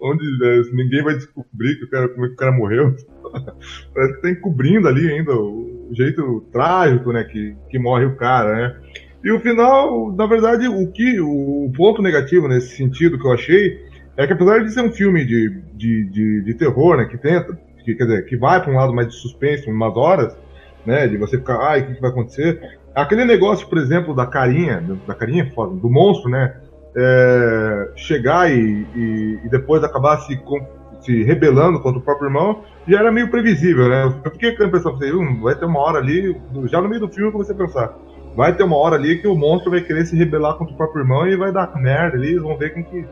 onde 0.00 0.24
é, 0.44 0.60
ninguém 0.74 1.02
vai 1.02 1.14
descobrir 1.14 1.78
que 1.78 1.84
o 1.84 1.90
cara, 1.90 2.08
como 2.08 2.26
é 2.26 2.28
que 2.28 2.34
o 2.34 2.38
cara 2.38 2.52
morreu. 2.52 2.94
Parece 3.94 4.20
que 4.20 4.30
encobrindo 4.30 4.88
ali 4.88 5.10
ainda 5.10 5.32
o 5.34 5.90
jeito 5.92 6.44
trágico, 6.52 7.12
né, 7.12 7.24
que, 7.24 7.56
que 7.68 7.78
morre 7.78 8.04
o 8.04 8.16
cara, 8.16 8.54
né. 8.54 8.76
E 9.24 9.32
o 9.32 9.40
final, 9.40 10.12
na 10.12 10.26
verdade, 10.26 10.68
o 10.68 10.92
que 10.92 11.18
o 11.20 11.72
ponto 11.74 12.02
negativo 12.02 12.46
nesse 12.46 12.76
sentido 12.76 13.18
que 13.18 13.26
eu 13.26 13.32
achei 13.32 13.80
é 14.16 14.26
que 14.26 14.32
apesar 14.32 14.62
de 14.62 14.70
ser 14.70 14.82
um 14.82 14.92
filme 14.92 15.24
de, 15.24 15.62
de, 15.72 16.04
de, 16.10 16.42
de 16.42 16.54
terror, 16.54 16.96
né, 16.96 17.06
que 17.06 17.16
tenta, 17.16 17.58
que, 17.84 17.94
quer 17.94 18.04
dizer, 18.04 18.26
que 18.26 18.36
vai 18.36 18.62
para 18.62 18.72
um 18.72 18.76
lado 18.76 18.94
mais 18.94 19.08
de 19.08 19.14
suspense, 19.14 19.70
umas 19.70 19.96
horas, 19.96 20.36
né, 20.84 21.08
de 21.08 21.16
você 21.16 21.38
ficar, 21.38 21.58
ai, 21.58 21.80
o 21.80 21.86
que, 21.86 21.94
que 21.94 22.00
vai 22.00 22.10
acontecer? 22.10 22.60
Aquele 22.94 23.24
negócio, 23.24 23.66
por 23.66 23.78
exemplo, 23.78 24.14
da 24.14 24.26
carinha, 24.26 24.82
da 25.06 25.14
carinha 25.14 25.50
foda, 25.54 25.74
do 25.74 25.90
monstro, 25.90 26.30
né, 26.30 26.54
é, 26.96 27.90
chegar 27.96 28.50
e, 28.50 28.86
e, 28.94 29.40
e, 29.44 29.48
depois 29.48 29.82
acabar 29.82 30.18
se, 30.18 30.40
se 31.04 31.22
rebelando 31.22 31.80
contra 31.80 31.98
o 31.98 32.02
próprio 32.02 32.28
irmão, 32.28 32.62
já 32.88 33.00
era 33.00 33.12
meio 33.12 33.30
previsível, 33.30 33.88
né? 33.88 34.04
Eu 34.24 34.30
fiquei 34.30 34.56
com 34.56 34.62
a 34.62 34.66
impressão, 34.66 34.98
pensei, 34.98 35.14
hum, 35.14 35.40
vai 35.40 35.54
ter 35.54 35.66
uma 35.66 35.80
hora 35.80 35.98
ali, 35.98 36.36
já 36.64 36.80
no 36.80 36.88
meio 36.88 37.00
do 37.00 37.08
filme 37.08 37.28
eu 37.28 37.32
comecei 37.32 37.54
a 37.54 37.58
pensar, 37.58 37.94
vai 38.34 38.54
ter 38.54 38.62
uma 38.62 38.76
hora 38.76 38.96
ali 38.96 39.18
que 39.18 39.28
o 39.28 39.34
monstro 39.34 39.70
vai 39.70 39.80
querer 39.80 40.06
se 40.06 40.16
rebelar 40.16 40.54
contra 40.54 40.72
o 40.74 40.76
próprio 40.76 41.02
irmão 41.02 41.26
e 41.26 41.36
vai 41.36 41.52
dar 41.52 41.74
merda 41.76 42.16
ali, 42.16 42.30
eles 42.30 42.42
vão 42.42 42.56
ver 42.56 42.72
quem 42.72 42.82
que, 42.82 43.04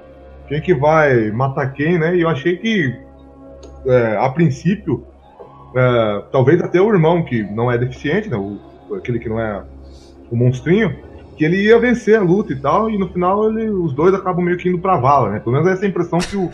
quem 0.49 0.61
que 0.61 0.75
vai 0.75 1.30
matar 1.30 1.72
quem, 1.72 1.99
né? 1.99 2.16
E 2.16 2.22
eu 2.22 2.28
achei 2.28 2.56
que, 2.56 2.99
é, 3.87 4.16
a 4.16 4.28
princípio, 4.30 5.04
é, 5.76 6.25
talvez 6.32 6.61
até 6.62 6.80
o 6.80 6.92
irmão, 6.92 7.22
que 7.22 7.42
não 7.42 7.70
é 7.70 7.76
deficiente, 7.76 8.28
né? 8.28 8.37
O, 8.37 8.58
aquele 8.94 9.18
que 9.18 9.28
não 9.28 9.40
é 9.40 9.62
o 10.30 10.37
monstrinho, 10.37 10.96
que 11.37 11.44
ele 11.44 11.62
ia 11.62 11.78
vencer 11.78 12.16
a 12.16 12.22
luta 12.22 12.52
e 12.52 12.56
tal, 12.56 12.90
e 12.90 12.99
no 12.99 13.08
final 13.08 13.49
ele, 13.50 13.68
os 13.70 13.92
dois 13.92 14.14
acabam 14.14 14.44
meio 14.44 14.56
que 14.56 14.68
indo 14.68 14.78
pra 14.78 14.99
vala, 14.99 15.30
né? 15.30 15.40
Pelo 15.40 15.52
menos 15.52 15.68
essa 15.68 15.84
é 15.84 15.87
a 15.87 15.88
impressão 15.90 16.18
que 16.18 16.37
o, 16.37 16.50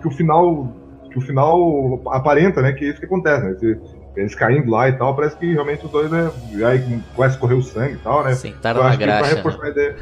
que 0.00 0.08
o 0.08 0.10
final 0.10 0.76
que 1.10 1.18
o 1.18 1.20
final 1.20 2.00
aparenta, 2.06 2.62
né? 2.62 2.72
Que 2.72 2.84
é 2.84 2.88
isso 2.88 3.00
que 3.00 3.06
acontece, 3.06 3.44
né? 3.44 3.52
Esse, 3.52 3.80
eles 4.16 4.34
caindo 4.34 4.70
lá 4.70 4.88
e 4.88 4.92
tal, 4.92 5.14
parece 5.14 5.36
que 5.36 5.52
realmente 5.52 5.84
os 5.84 5.90
dois, 5.90 6.10
né? 6.10 6.30
Aí 6.64 7.02
a 7.18 7.30
correr 7.36 7.54
o 7.54 7.62
sangue 7.62 7.94
e 7.94 7.98
tal, 7.98 8.24
né? 8.24 8.34
Sentaram 8.34 8.82
na 8.82 8.94
graxa. 8.96 9.24
Pra 9.24 9.36
reforçar 9.36 9.62
né? 9.62 9.68
a 9.68 9.70
ideia. 9.70 9.96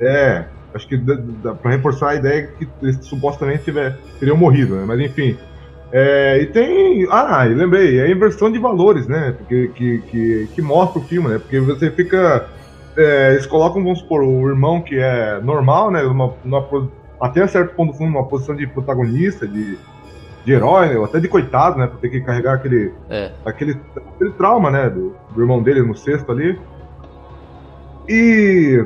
É, 0.00 0.44
Acho 0.74 0.86
que 0.86 0.98
para 0.98 1.70
reforçar 1.70 2.10
a 2.10 2.14
ideia 2.14 2.46
que 2.46 2.68
eles 2.80 3.04
supostamente 3.04 3.64
tiver, 3.64 3.98
teriam 4.18 4.36
morrido, 4.36 4.76
né? 4.76 4.84
Mas 4.86 5.00
enfim. 5.00 5.36
É, 5.92 6.40
e 6.40 6.46
tem. 6.46 7.06
Ah, 7.10 7.42
lembrei, 7.44 7.98
é 7.98 8.04
a 8.04 8.10
inversão 8.10 8.50
de 8.50 8.58
valores, 8.58 9.08
né? 9.08 9.34
Porque, 9.36 9.68
que, 9.74 9.98
que, 10.02 10.48
que 10.54 10.62
mostra 10.62 11.00
o 11.00 11.04
filme, 11.04 11.28
né? 11.28 11.38
Porque 11.38 11.58
você 11.58 11.90
fica. 11.90 12.48
É, 12.96 13.32
eles 13.32 13.46
colocam, 13.46 13.82
vamos 13.82 13.98
supor, 13.98 14.22
o 14.22 14.48
irmão 14.48 14.80
que 14.80 14.96
é 14.96 15.40
normal, 15.40 15.90
né? 15.90 16.02
Uma, 16.02 16.34
uma, 16.44 16.88
até 17.20 17.46
certo 17.46 17.74
ponto 17.74 17.92
do 17.92 17.98
filme, 17.98 18.14
uma 18.14 18.26
posição 18.26 18.54
de 18.54 18.66
protagonista, 18.66 19.46
de, 19.46 19.78
de 20.44 20.52
herói, 20.52 20.88
né? 20.88 21.04
até 21.04 21.20
de 21.20 21.28
coitado, 21.28 21.78
né? 21.78 21.86
Por 21.86 21.98
ter 21.98 22.08
que 22.08 22.20
carregar 22.20 22.54
aquele, 22.54 22.92
é. 23.08 23.32
aquele, 23.44 23.78
aquele 24.14 24.30
trauma, 24.32 24.70
né? 24.70 24.88
Do, 24.88 25.14
do 25.30 25.40
irmão 25.40 25.62
dele 25.62 25.82
no 25.82 25.96
sexto 25.96 26.30
ali. 26.32 26.58
E 28.08 28.84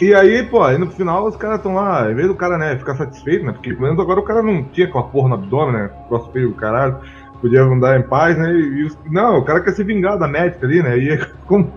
e 0.00 0.12
aí, 0.12 0.42
pô, 0.42 0.62
aí 0.62 0.76
no 0.76 0.90
final 0.90 1.24
os 1.24 1.36
caras 1.36 1.58
estão 1.58 1.76
lá, 1.76 2.10
em 2.10 2.14
vez 2.14 2.26
do 2.26 2.34
cara, 2.34 2.58
né, 2.58 2.76
ficar 2.76 2.96
satisfeito, 2.96 3.46
né? 3.46 3.52
Porque 3.52 3.72
pelo 3.72 3.82
menos 3.82 4.00
agora 4.00 4.18
o 4.18 4.24
cara 4.24 4.42
não 4.42 4.64
tinha 4.64 4.88
aquela 4.88 5.04
porra 5.04 5.28
no 5.28 5.34
abdômen, 5.34 5.72
né? 5.72 5.90
Crossfit 6.08 6.46
do 6.46 6.54
caralho, 6.54 6.98
podia 7.40 7.62
andar 7.62 7.98
em 7.98 8.02
paz, 8.02 8.36
né? 8.36 8.52
E, 8.52 8.88
e, 8.88 9.10
não, 9.10 9.38
o 9.38 9.44
cara 9.44 9.60
quer 9.60 9.72
se 9.72 9.84
vingar 9.84 10.18
da 10.18 10.26
médica 10.26 10.66
ali, 10.66 10.82
né? 10.82 10.98
E 10.98 11.10
é 11.10 11.16
como, 11.46 11.72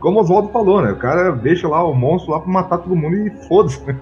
como 0.00 0.18
o 0.18 0.22
Oswaldo 0.22 0.48
falou, 0.48 0.80
né? 0.80 0.92
O 0.92 0.96
cara 0.96 1.30
deixa 1.32 1.68
lá 1.68 1.84
o 1.84 1.94
monstro 1.94 2.32
lá 2.32 2.40
pra 2.40 2.50
matar 2.50 2.78
todo 2.78 2.96
mundo 2.96 3.14
e 3.14 3.30
foda-se, 3.46 3.84
né? 3.86 3.96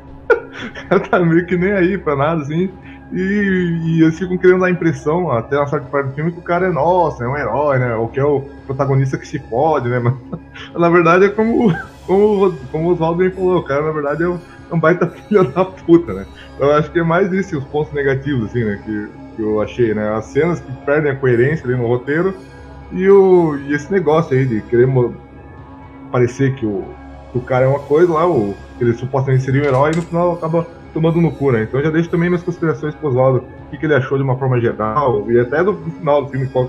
Cara 0.88 1.00
tá 1.00 1.20
meio 1.20 1.46
que 1.46 1.56
nem 1.56 1.72
aí 1.72 1.98
pra 1.98 2.16
nada, 2.16 2.42
assim. 2.42 2.70
E, 3.10 3.20
e 3.20 4.02
eles 4.02 4.18
ficam 4.18 4.36
querendo 4.36 4.60
dar 4.60 4.66
a 4.66 4.70
impressão, 4.70 5.30
até 5.30 5.56
uma 5.56 5.66
certa 5.66 5.86
parte 5.86 6.10
do 6.10 6.14
filme, 6.14 6.32
que 6.32 6.38
o 6.38 6.42
cara 6.42 6.66
é 6.66 6.70
nossa, 6.70 7.24
é 7.24 7.28
um 7.28 7.36
herói, 7.36 7.78
né? 7.78 7.94
Ou 7.94 8.08
que 8.08 8.20
é 8.20 8.24
o 8.24 8.42
protagonista 8.66 9.16
que 9.16 9.26
se 9.26 9.38
fode, 9.38 9.88
né? 9.88 9.98
Mas 9.98 10.14
na 10.76 10.90
verdade 10.90 11.24
é 11.24 11.28
como, 11.30 11.72
como, 12.06 12.52
como 12.70 12.88
o 12.88 12.92
Oswaldo 12.92 13.30
falou, 13.30 13.58
o 13.58 13.64
cara 13.64 13.82
na 13.82 13.92
verdade 13.92 14.24
é 14.24 14.28
um, 14.28 14.38
é 14.70 14.74
um 14.74 14.80
baita 14.80 15.08
filho 15.28 15.50
da 15.52 15.64
puta, 15.64 16.12
né? 16.12 16.26
Então 16.54 16.68
eu 16.68 16.74
acho 16.74 16.90
que 16.92 16.98
é 16.98 17.02
mais 17.02 17.32
isso, 17.32 17.56
os 17.56 17.64
pontos 17.64 17.94
negativos, 17.94 18.50
assim, 18.50 18.62
né? 18.62 18.78
Que, 18.84 19.08
que 19.36 19.42
eu 19.42 19.62
achei, 19.62 19.94
né? 19.94 20.14
As 20.14 20.26
cenas 20.26 20.60
que 20.60 20.72
perdem 20.84 21.12
a 21.12 21.16
coerência 21.16 21.66
ali 21.66 21.76
no 21.76 21.86
roteiro 21.86 22.34
e, 22.92 23.08
o, 23.08 23.56
e 23.56 23.74
esse 23.74 23.90
negócio 23.90 24.36
aí 24.36 24.44
de 24.44 24.60
querer 24.62 24.88
parecer 26.12 26.54
que 26.56 26.66
o, 26.66 26.84
que 27.32 27.38
o 27.38 27.42
cara 27.42 27.64
é 27.64 27.68
uma 27.68 27.80
coisa 27.80 28.12
lá, 28.12 28.28
o, 28.28 28.54
ele 28.84 28.94
supostamente 28.94 29.42
seria 29.44 29.62
um 29.62 29.64
herói 29.64 29.92
e 29.92 29.96
no 29.96 30.02
final 30.02 30.32
acaba 30.32 30.66
tomando 30.92 31.20
no 31.20 31.30
cu, 31.30 31.52
né? 31.52 31.64
Então 31.64 31.82
já 31.82 31.90
deixo 31.90 32.10
também 32.10 32.28
minhas 32.28 32.42
considerações 32.42 32.94
pro 32.94 33.08
Oswaldo, 33.08 33.44
o 33.66 33.70
que, 33.70 33.78
que 33.78 33.86
ele 33.86 33.94
achou 33.94 34.16
de 34.16 34.24
uma 34.24 34.38
forma 34.38 34.60
geral, 34.60 35.30
e 35.30 35.38
até 35.38 35.62
do 35.62 35.76
final 35.76 36.24
do 36.24 36.30
filme 36.30 36.48
com 36.48 36.68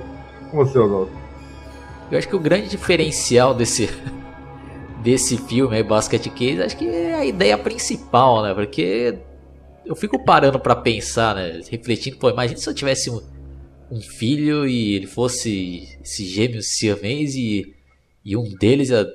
você, 0.53 0.77
Oswaldo. 0.77 1.11
Eu 2.11 2.17
acho 2.17 2.27
que 2.27 2.35
o 2.35 2.39
grande 2.39 2.69
diferencial 2.69 3.53
desse, 3.53 3.89
desse 5.01 5.37
filme 5.37 5.75
aí, 5.75 5.83
Basket 5.83 6.27
Case, 6.29 6.61
acho 6.61 6.77
que 6.77 6.87
é 6.87 7.15
a 7.15 7.25
ideia 7.25 7.57
principal, 7.57 8.43
né? 8.43 8.53
Porque 8.53 9.19
eu 9.85 9.95
fico 9.95 10.23
parando 10.23 10.59
para 10.59 10.75
pensar, 10.75 11.35
né? 11.35 11.61
Refletindo, 11.69 12.17
pô, 12.17 12.29
imagina 12.29 12.59
se 12.59 12.67
eu 12.69 12.73
tivesse 12.73 13.09
um, 13.09 13.21
um 13.91 14.01
filho 14.01 14.67
e 14.67 14.95
ele 14.95 15.07
fosse 15.07 15.97
esse 16.03 16.25
gêmeo 16.25 16.61
siamês 16.61 17.35
e, 17.35 17.73
e 18.23 18.35
um 18.35 18.55
deles 18.59 18.89
ia 18.89 19.07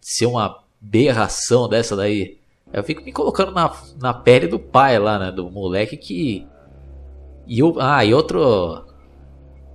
ser 0.00 0.26
uma 0.26 0.62
berração 0.80 1.68
dessa 1.68 1.96
daí. 1.96 2.38
Eu 2.72 2.84
fico 2.84 3.02
me 3.02 3.12
colocando 3.12 3.52
na, 3.52 3.72
na 4.00 4.14
pele 4.14 4.46
do 4.46 4.58
pai 4.58 4.98
lá, 4.98 5.18
né? 5.18 5.32
Do 5.32 5.50
moleque 5.50 5.96
que. 5.96 6.46
E 7.46 7.58
eu, 7.58 7.74
ah, 7.78 8.04
e 8.04 8.14
outro. 8.14 8.84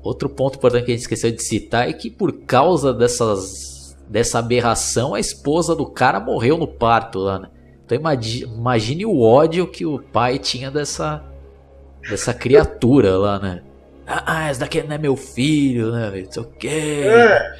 Outro 0.01 0.29
ponto 0.29 0.57
importante 0.57 0.85
que 0.85 0.91
a 0.91 0.93
gente 0.93 1.01
esqueceu 1.01 1.31
de 1.31 1.41
citar 1.41 1.89
é 1.89 1.93
que 1.93 2.11
por 2.11 2.31
causa 2.31 2.93
dessas, 2.93 3.97
dessa 4.07 4.37
aberração, 4.37 5.15
a 5.15 5.19
esposa 5.19 5.75
do 5.75 5.87
cara 5.87 6.19
morreu 6.19 6.59
no 6.59 6.67
parto 6.67 7.17
lá, 7.17 7.39
né? 7.39 7.49
Então 7.83 7.97
imagine, 7.97 8.53
imagine 8.53 9.05
o 9.05 9.19
ódio 9.19 9.65
que 9.65 9.83
o 9.83 9.97
pai 9.99 10.37
tinha 10.37 10.69
dessa, 10.69 11.23
dessa 12.07 12.35
criatura 12.35 13.17
lá, 13.17 13.39
né? 13.39 13.63
Ah, 14.05 14.51
esse 14.51 14.59
daqui 14.59 14.83
não 14.83 14.95
é 14.95 14.97
meu 14.99 15.15
filho, 15.15 15.91
né? 15.91 16.19
Isso 16.19 16.41
o 16.41 16.67
É. 16.67 17.55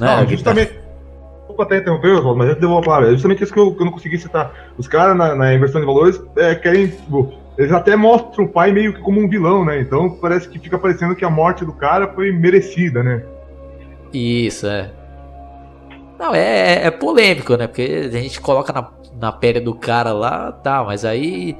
Não, 0.00 0.26
justamente, 0.28 0.81
Desculpa 1.52 1.62
até 1.64 1.78
interromper, 1.78 2.12
Oswaldo, 2.12 2.38
mas 2.38 2.48
antes 2.48 2.60
de 2.60 2.66
eu 2.66 2.82
falar, 2.82 3.06
é 3.06 3.10
justamente 3.10 3.44
isso 3.44 3.52
que 3.52 3.58
eu, 3.58 3.74
que 3.74 3.82
eu 3.82 3.84
não 3.84 3.92
consegui 3.92 4.16
citar. 4.16 4.72
Os 4.78 4.88
caras 4.88 5.16
na, 5.16 5.34
na, 5.34 5.54
inversão 5.54 5.80
de 5.80 5.86
valores 5.86 6.20
é, 6.36 6.54
querem. 6.54 6.88
Tipo, 6.88 7.30
eles 7.58 7.70
até 7.72 7.94
mostram 7.94 8.46
o 8.46 8.48
pai 8.48 8.72
meio 8.72 8.94
que 8.94 9.00
como 9.00 9.20
um 9.20 9.28
vilão, 9.28 9.64
né? 9.64 9.80
Então 9.80 10.08
parece 10.10 10.48
que 10.48 10.58
fica 10.58 10.78
parecendo 10.78 11.14
que 11.14 11.24
a 11.24 11.30
morte 11.30 11.64
do 11.64 11.72
cara 11.72 12.08
foi 12.08 12.32
merecida, 12.32 13.02
né? 13.02 13.22
Isso, 14.12 14.66
é. 14.66 14.90
Não, 16.18 16.34
é, 16.34 16.84
é, 16.84 16.86
é 16.86 16.90
polêmico, 16.90 17.54
né? 17.54 17.66
Porque 17.66 18.08
a 18.10 18.20
gente 18.20 18.40
coloca 18.40 18.72
na, 18.72 18.88
na 19.20 19.30
pele 19.30 19.60
do 19.60 19.74
cara 19.74 20.12
lá, 20.12 20.52
tá, 20.52 20.82
mas 20.82 21.04
aí. 21.04 21.56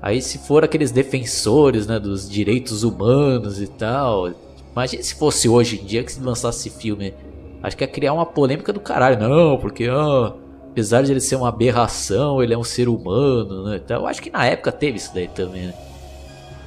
Aí 0.00 0.22
se 0.22 0.38
for 0.38 0.64
aqueles 0.64 0.92
defensores, 0.92 1.86
né, 1.86 1.98
dos 1.98 2.30
direitos 2.30 2.82
humanos 2.82 3.60
e 3.60 3.66
tal. 3.66 4.30
Imagina 4.72 5.02
se 5.02 5.14
fosse 5.16 5.48
hoje 5.48 5.80
em 5.80 5.84
dia 5.84 6.04
que 6.04 6.12
se 6.12 6.20
lançasse 6.20 6.70
filme 6.70 7.12
Acho 7.62 7.76
que 7.76 7.84
é 7.84 7.86
criar 7.86 8.12
uma 8.12 8.26
polêmica 8.26 8.72
do 8.72 8.80
caralho. 8.80 9.18
Não, 9.18 9.58
porque 9.58 9.88
ah, 9.90 10.32
apesar 10.70 11.02
de 11.02 11.12
ele 11.12 11.20
ser 11.20 11.36
uma 11.36 11.48
aberração, 11.48 12.42
ele 12.42 12.54
é 12.54 12.58
um 12.58 12.64
ser 12.64 12.88
humano, 12.88 13.64
né? 13.64 13.80
Então, 13.84 14.02
eu 14.02 14.06
acho 14.06 14.22
que 14.22 14.30
na 14.30 14.46
época 14.46 14.70
teve 14.70 14.96
isso 14.96 15.12
daí 15.12 15.28
também, 15.28 15.66
né? 15.66 15.74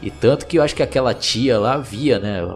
E 0.01 0.09
tanto 0.09 0.47
que 0.47 0.57
eu 0.57 0.63
acho 0.63 0.75
que 0.75 0.81
aquela 0.81 1.13
tia 1.13 1.59
lá 1.59 1.77
via, 1.77 2.19
né? 2.19 2.55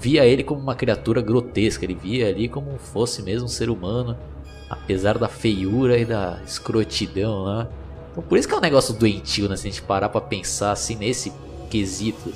Via 0.00 0.24
ele 0.24 0.42
como 0.42 0.60
uma 0.60 0.74
criatura 0.74 1.20
grotesca, 1.20 1.84
ele 1.84 1.94
via 1.94 2.28
ali 2.28 2.48
como 2.48 2.78
fosse 2.78 3.22
mesmo 3.22 3.44
um 3.44 3.48
ser 3.48 3.68
humano, 3.68 4.16
apesar 4.70 5.18
da 5.18 5.28
feiura 5.28 5.98
e 5.98 6.04
da 6.04 6.40
escrotidão 6.46 7.42
lá. 7.42 7.68
Então 8.10 8.22
por 8.22 8.38
isso 8.38 8.48
que 8.48 8.54
é 8.54 8.56
um 8.56 8.62
negócio 8.62 8.94
doentio, 8.94 9.48
né? 9.48 9.56
Se 9.56 9.68
a 9.68 9.70
gente 9.70 9.82
parar 9.82 10.08
pra 10.08 10.20
pensar 10.20 10.72
assim 10.72 10.96
nesse 10.96 11.30
quesito. 11.70 12.32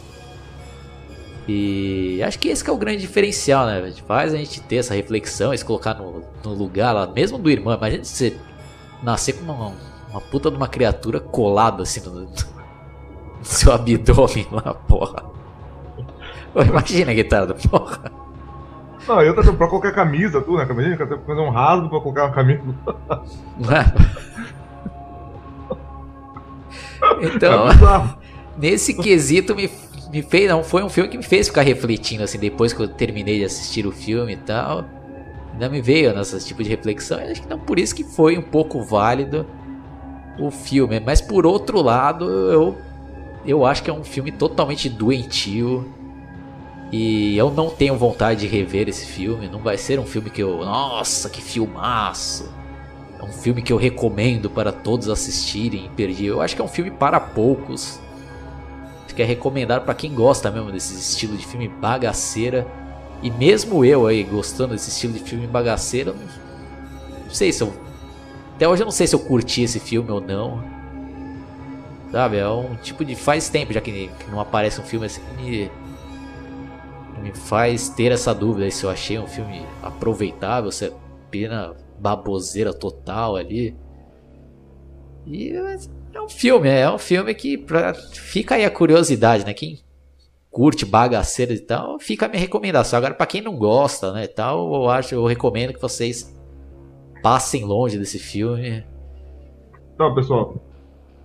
E 1.48 2.22
acho 2.22 2.38
que 2.38 2.48
esse 2.48 2.62
que 2.62 2.70
é 2.70 2.72
o 2.72 2.76
grande 2.76 3.00
diferencial, 3.00 3.66
né? 3.66 3.92
Faz 4.06 4.32
a 4.32 4.36
gente 4.36 4.60
ter 4.60 4.76
essa 4.76 4.94
reflexão, 4.94 5.56
se 5.56 5.64
colocar 5.64 5.94
no, 5.94 6.22
no 6.44 6.54
lugar 6.54 6.92
lá, 6.92 7.06
mesmo 7.06 7.38
do 7.38 7.50
irmão. 7.50 7.74
Imagina 7.74 8.04
você 8.04 8.36
nascer 9.02 9.32
com 9.32 9.44
uma, 9.44 9.72
uma 10.10 10.20
puta 10.20 10.50
de 10.50 10.56
uma 10.56 10.68
criatura 10.68 11.18
colada 11.18 11.82
assim 11.82 12.00
no, 12.08 12.20
no 12.20 12.28
seu 13.42 13.72
abdômen 13.72 14.46
lá, 14.52 14.74
porra. 14.74 15.24
imagina 16.64 17.10
a 17.10 17.14
guitarra, 17.14 17.54
porra. 17.68 18.12
Não, 19.06 19.20
eu 19.20 19.34
tô 19.34 19.42
pra 19.54 19.66
colocar 19.66 19.90
camisa, 19.90 20.40
tu, 20.40 20.56
né? 20.56 20.64
Tenho 20.64 20.96
que 20.96 21.06
fazer 21.26 21.40
um 21.40 21.50
rasgo 21.50 21.88
pra 21.88 22.00
colocar 22.00 22.26
uma 22.26 22.32
camisa. 22.32 22.62
então, 27.20 27.68
é 27.68 27.74
nesse 28.56 28.94
quesito 28.94 29.56
me 29.56 29.68
me 30.12 30.20
fez, 30.20 30.48
não, 30.48 30.62
foi 30.62 30.82
um 30.82 30.90
filme 30.90 31.08
que 31.08 31.16
me 31.16 31.22
fez 31.22 31.48
ficar 31.48 31.62
refletindo, 31.62 32.22
assim, 32.22 32.38
depois 32.38 32.74
que 32.74 32.80
eu 32.80 32.86
terminei 32.86 33.38
de 33.38 33.46
assistir 33.46 33.86
o 33.86 33.90
filme 33.90 34.34
e 34.34 34.36
tal. 34.36 34.84
Ainda 35.52 35.70
me 35.70 35.80
veio 35.80 36.14
nesse 36.14 36.46
tipo 36.46 36.62
de 36.62 36.68
reflexão. 36.68 37.18
Acho 37.18 37.40
que 37.40 37.48
não 37.48 37.58
por 37.58 37.78
isso 37.78 37.94
que 37.94 38.04
foi 38.04 38.36
um 38.36 38.42
pouco 38.42 38.82
válido 38.82 39.46
o 40.38 40.50
filme. 40.50 41.00
Mas 41.00 41.20
por 41.22 41.46
outro 41.46 41.80
lado, 41.80 42.28
eu, 42.28 42.76
eu 43.46 43.64
acho 43.64 43.82
que 43.82 43.88
é 43.88 43.92
um 43.92 44.04
filme 44.04 44.30
totalmente 44.30 44.88
doentio. 44.88 45.90
E 46.90 47.36
eu 47.38 47.50
não 47.50 47.70
tenho 47.70 47.96
vontade 47.96 48.40
de 48.40 48.46
rever 48.46 48.88
esse 48.88 49.06
filme. 49.06 49.48
Não 49.48 49.60
vai 49.60 49.78
ser 49.78 49.98
um 49.98 50.04
filme 50.04 50.28
que 50.28 50.42
eu. 50.42 50.58
Nossa, 50.58 51.30
que 51.30 51.40
filmaço! 51.40 52.52
É 53.18 53.24
um 53.24 53.32
filme 53.32 53.62
que 53.62 53.72
eu 53.72 53.78
recomendo 53.78 54.50
para 54.50 54.72
todos 54.72 55.08
assistirem 55.08 55.90
perder. 55.96 56.26
Eu 56.26 56.42
acho 56.42 56.54
que 56.54 56.60
é 56.60 56.64
um 56.64 56.68
filme 56.68 56.90
para 56.90 57.18
poucos 57.18 57.98
que 59.14 59.22
é 59.22 59.24
recomendado 59.24 59.84
para 59.84 59.94
quem 59.94 60.14
gosta 60.14 60.50
mesmo 60.50 60.70
desse 60.70 60.94
estilo 60.94 61.36
de 61.36 61.46
filme 61.46 61.68
bagaceira. 61.68 62.66
E 63.22 63.30
mesmo 63.30 63.84
eu 63.84 64.06
aí 64.06 64.22
gostando 64.24 64.72
desse 64.72 64.90
estilo 64.90 65.12
de 65.12 65.20
filme 65.20 65.46
bagaceira, 65.46 66.12
não, 66.12 67.30
sei 67.30 67.52
se 67.52 67.62
eu. 67.62 67.72
Até 68.56 68.68
hoje 68.68 68.82
eu 68.82 68.84
não 68.84 68.92
sei 68.92 69.06
se 69.06 69.14
eu 69.14 69.20
curti 69.20 69.62
esse 69.62 69.78
filme 69.78 70.10
ou 70.10 70.20
não. 70.20 70.62
Sabe, 72.10 72.38
é 72.38 72.48
um 72.48 72.74
tipo 72.76 73.04
de. 73.04 73.14
Faz 73.14 73.48
tempo 73.48 73.72
já 73.72 73.80
que, 73.80 74.08
que 74.08 74.30
não 74.30 74.40
aparece 74.40 74.80
um 74.80 74.84
filme 74.84 75.06
assim 75.06 75.22
que 75.22 75.42
me, 75.42 75.70
me 77.22 77.32
faz 77.32 77.88
ter 77.88 78.12
essa 78.12 78.34
dúvida 78.34 78.70
se 78.70 78.84
eu 78.84 78.90
achei 78.90 79.18
um 79.18 79.26
filme 79.26 79.64
aproveitável, 79.82 80.70
se 80.70 80.86
é 80.86 80.92
pena 81.30 81.74
baboseira 81.98 82.74
total 82.74 83.36
ali. 83.36 83.76
E 85.26 85.52
é 86.14 86.20
um 86.20 86.28
filme, 86.28 86.68
é 86.68 86.90
um 86.90 86.98
filme 86.98 87.34
que 87.34 87.58
pra, 87.58 87.94
fica 87.94 88.54
aí 88.54 88.64
a 88.64 88.70
curiosidade, 88.70 89.44
né? 89.44 89.54
Quem 89.54 89.78
curte 90.50 90.84
bagaceira 90.84 91.54
e 91.54 91.58
tal, 91.58 91.98
fica 91.98 92.26
a 92.26 92.28
minha 92.28 92.40
recomendação. 92.40 92.98
Agora, 92.98 93.14
para 93.14 93.26
quem 93.26 93.40
não 93.40 93.56
gosta, 93.56 94.12
né, 94.12 94.26
tal, 94.26 94.74
eu 94.74 94.90
acho, 94.90 95.14
eu 95.14 95.24
recomendo 95.24 95.72
que 95.72 95.80
vocês 95.80 96.38
passem 97.22 97.64
longe 97.64 97.98
desse 97.98 98.18
filme. 98.18 98.84
Então, 99.94 100.14
pessoal, 100.14 100.56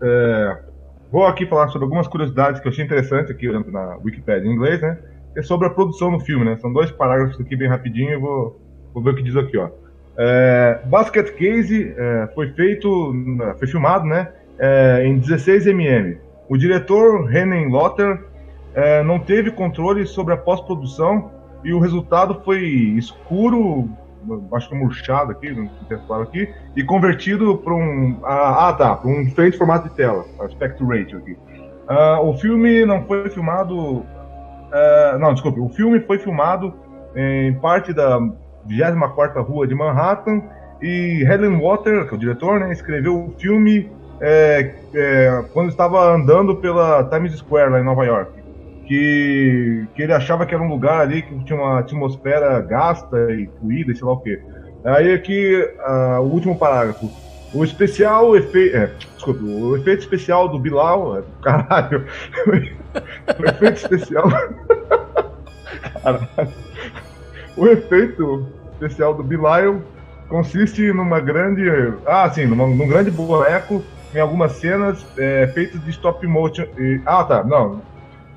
é, 0.01 0.63
vou 1.11 1.25
aqui 1.25 1.45
falar 1.45 1.67
sobre 1.67 1.83
algumas 1.83 2.07
curiosidades 2.07 2.61
que 2.61 2.67
eu 2.67 2.71
achei 2.71 2.85
interessante 2.85 3.31
aqui 3.31 3.47
na 3.69 3.97
Wikipedia 3.97 4.49
em 4.49 4.53
inglês, 4.53 4.81
né? 4.81 4.97
É 5.35 5.41
sobre 5.41 5.67
a 5.67 5.71
produção 5.71 6.11
do 6.11 6.19
filme, 6.21 6.45
né? 6.45 6.57
São 6.57 6.71
dois 6.71 6.89
parágrafos 6.89 7.39
aqui 7.39 7.55
bem 7.55 7.67
rapidinho, 7.67 8.11
eu 8.11 8.21
vou, 8.21 8.61
vou 8.93 9.03
ver 9.03 9.11
o 9.11 9.15
que 9.15 9.23
diz 9.23 9.35
aqui, 9.35 9.57
ó. 9.57 9.69
É, 10.17 10.81
Basket 10.85 11.35
Case 11.35 11.93
é, 11.95 12.29
foi 12.33 12.49
feito, 12.53 13.13
foi 13.59 13.67
filmado, 13.67 14.05
né, 14.05 14.31
é, 14.59 15.03
em 15.05 15.17
16 15.17 15.67
mm. 15.67 16.17
O 16.49 16.57
diretor 16.57 17.25
Renan 17.25 17.69
Lotter 17.69 18.25
é, 18.73 19.03
não 19.03 19.19
teve 19.19 19.51
controle 19.51 20.05
sobre 20.05 20.33
a 20.33 20.37
pós-produção 20.37 21.31
e 21.63 21.73
o 21.73 21.79
resultado 21.79 22.41
foi 22.45 22.63
escuro, 22.97 23.89
acho 24.53 24.69
que 24.69 24.75
murchado 24.75 25.31
aqui, 25.31 25.51
não 25.51 25.67
tem 25.89 25.97
claro 26.05 26.23
aqui, 26.23 26.47
e 26.75 26.83
convertido 26.83 27.57
para 27.57 27.73
um, 27.73 28.19
ah, 28.23 28.69
ah 28.69 28.73
tá, 28.73 28.95
para 28.95 29.09
um 29.09 29.23
diferente 29.23 29.57
formato 29.57 29.89
de 29.89 29.95
tela, 29.95 30.23
aspect 30.39 30.81
ratio 30.83 31.17
aqui. 31.17 31.37
Uh, 31.89 32.29
o 32.29 32.33
filme 32.37 32.85
não 32.85 33.03
foi 33.03 33.29
filmado, 33.29 33.75
uh, 33.77 35.19
não, 35.19 35.33
desculpe, 35.33 35.59
o 35.59 35.69
filme 35.69 35.99
foi 36.01 36.19
filmado 36.19 36.73
em 37.15 37.53
parte 37.55 37.93
da 37.93 38.19
24ª 38.69 39.43
Rua 39.43 39.65
de 39.65 39.73
Manhattan 39.73 40.43
e 40.81 41.25
Helen 41.27 41.59
Water, 41.59 42.07
que 42.07 42.13
é 42.13 42.17
o 42.17 42.19
diretor, 42.19 42.59
né, 42.59 42.71
escreveu 42.71 43.25
o 43.25 43.31
filme 43.39 43.89
é, 44.19 44.73
é, 44.93 45.43
quando 45.53 45.69
estava 45.69 46.13
andando 46.13 46.55
pela 46.55 47.03
Times 47.05 47.37
Square 47.37 47.71
lá 47.71 47.79
em 47.79 47.83
Nova 47.83 48.05
York. 48.05 48.31
Que, 48.87 49.85
que 49.93 50.01
ele 50.01 50.13
achava 50.13 50.45
que 50.45 50.55
era 50.55 50.63
um 50.63 50.69
lugar 50.69 51.01
ali 51.01 51.21
que 51.21 51.43
tinha 51.43 51.59
uma 51.59 51.79
atmosfera 51.79 52.61
gasta 52.61 53.17
e 53.33 53.49
fluida, 53.59 53.93
sei 53.93 54.05
lá 54.05 54.13
o 54.13 54.19
quê. 54.21 54.41
Aí 54.85 55.13
aqui, 55.13 55.69
uh, 55.85 56.21
o 56.21 56.31
último 56.31 56.57
parágrafo. 56.57 57.11
O 57.53 57.63
especial 57.65 58.35
efeito. 58.37 58.77
É, 58.77 58.89
desculpa, 59.15 59.43
o 59.43 59.75
efeito 59.75 59.99
especial 59.99 60.47
do 60.47 60.57
Bilal. 60.57 61.17
É, 61.17 61.23
caralho. 61.43 62.05
o 62.47 63.45
efeito 63.45 63.75
especial. 63.75 64.29
caralho. 66.01 66.27
O 67.57 67.67
efeito 67.67 68.47
especial 68.73 69.13
do 69.13 69.23
Bilal 69.23 69.81
consiste 70.29 70.93
numa 70.93 71.19
grande. 71.19 71.63
Ah, 72.05 72.29
sim, 72.29 72.45
numa, 72.45 72.67
num 72.67 72.87
grande 72.87 73.11
boneco 73.11 73.83
em 74.13 74.19
algumas 74.19 74.53
cenas 74.53 75.05
é, 75.17 75.47
feitas 75.47 75.83
de 75.83 75.89
stop 75.91 76.25
motion. 76.25 76.65
E, 76.77 77.01
ah, 77.05 77.23
tá, 77.23 77.43
não. 77.43 77.81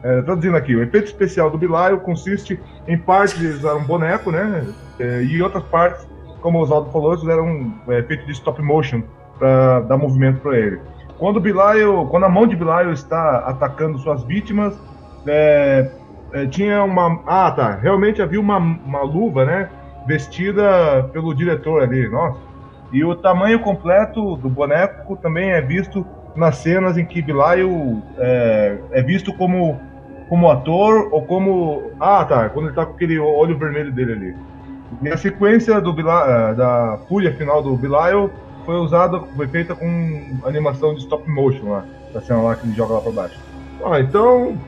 É, 0.02 0.22
traduzindo 0.22 0.56
aqui, 0.56 0.74
o 0.74 0.82
efeito 0.82 1.06
especial 1.06 1.50
do 1.50 1.58
Bilal 1.58 1.98
consiste 1.98 2.58
em 2.88 2.96
partes 2.96 3.38
usar 3.38 3.74
um 3.74 3.84
boneco, 3.84 4.30
né? 4.30 4.66
É, 4.98 5.22
e 5.22 5.42
outras 5.42 5.62
partes, 5.64 6.06
como 6.40 6.58
o 6.58 6.62
Oswaldo 6.62 6.90
falou, 6.90 7.12
eram 7.30 7.74
é, 7.88 8.02
feitos 8.02 8.26
de 8.26 8.32
stop 8.32 8.62
motion 8.62 9.02
para 9.38 9.80
dar 9.80 9.98
movimento 9.98 10.40
para 10.40 10.58
ele. 10.58 10.80
Quando 11.18 11.36
o 11.36 11.40
Bilal, 11.40 12.06
quando 12.08 12.24
a 12.24 12.28
mão 12.30 12.46
de 12.46 12.56
Bilal 12.56 12.90
está 12.92 13.40
atacando 13.40 13.98
suas 13.98 14.24
vítimas, 14.24 14.78
é, 15.26 15.90
é, 16.32 16.46
tinha 16.46 16.82
uma. 16.82 17.20
Ah, 17.26 17.50
tá. 17.50 17.74
Realmente 17.74 18.22
havia 18.22 18.40
uma, 18.40 18.56
uma 18.56 19.02
luva, 19.02 19.44
né? 19.44 19.68
Vestida 20.06 21.08
pelo 21.12 21.34
diretor 21.34 21.82
ali. 21.82 22.08
Nossa. 22.08 22.49
E 22.92 23.04
o 23.04 23.14
tamanho 23.14 23.60
completo 23.60 24.36
do 24.36 24.48
boneco 24.48 25.16
também 25.16 25.50
é 25.50 25.60
visto 25.60 26.04
nas 26.34 26.56
cenas 26.56 26.96
em 26.96 27.04
que 27.04 27.22
Bilal 27.22 27.56
é, 28.18 28.78
é 28.92 29.02
visto 29.02 29.32
como, 29.34 29.80
como 30.28 30.50
ator 30.50 31.08
ou 31.12 31.22
como. 31.22 31.92
Ah, 32.00 32.24
tá. 32.24 32.48
Quando 32.48 32.66
ele 32.66 32.74
tá 32.74 32.84
com 32.84 32.94
aquele 32.94 33.18
olho 33.18 33.56
vermelho 33.56 33.92
dele 33.92 34.12
ali. 34.12 34.36
E 35.02 35.08
a 35.08 35.16
sequência 35.16 35.80
do 35.80 35.90
é, 36.00 36.54
da 36.54 36.98
fúria 37.08 37.32
final 37.34 37.62
do 37.62 37.76
Bilal 37.76 38.30
foi 38.66 38.76
usada, 38.76 39.20
foi 39.36 39.46
feita 39.46 39.74
com 39.74 40.38
animação 40.44 40.94
de 40.94 41.00
stop 41.00 41.28
motion 41.28 41.70
lá, 41.70 41.84
da 42.12 42.20
cena 42.20 42.42
lá 42.42 42.54
que 42.56 42.66
ele 42.66 42.74
joga 42.74 42.94
lá 42.94 43.00
pra 43.00 43.12
baixo. 43.12 43.38
Ah, 43.84 44.00
então. 44.00 44.58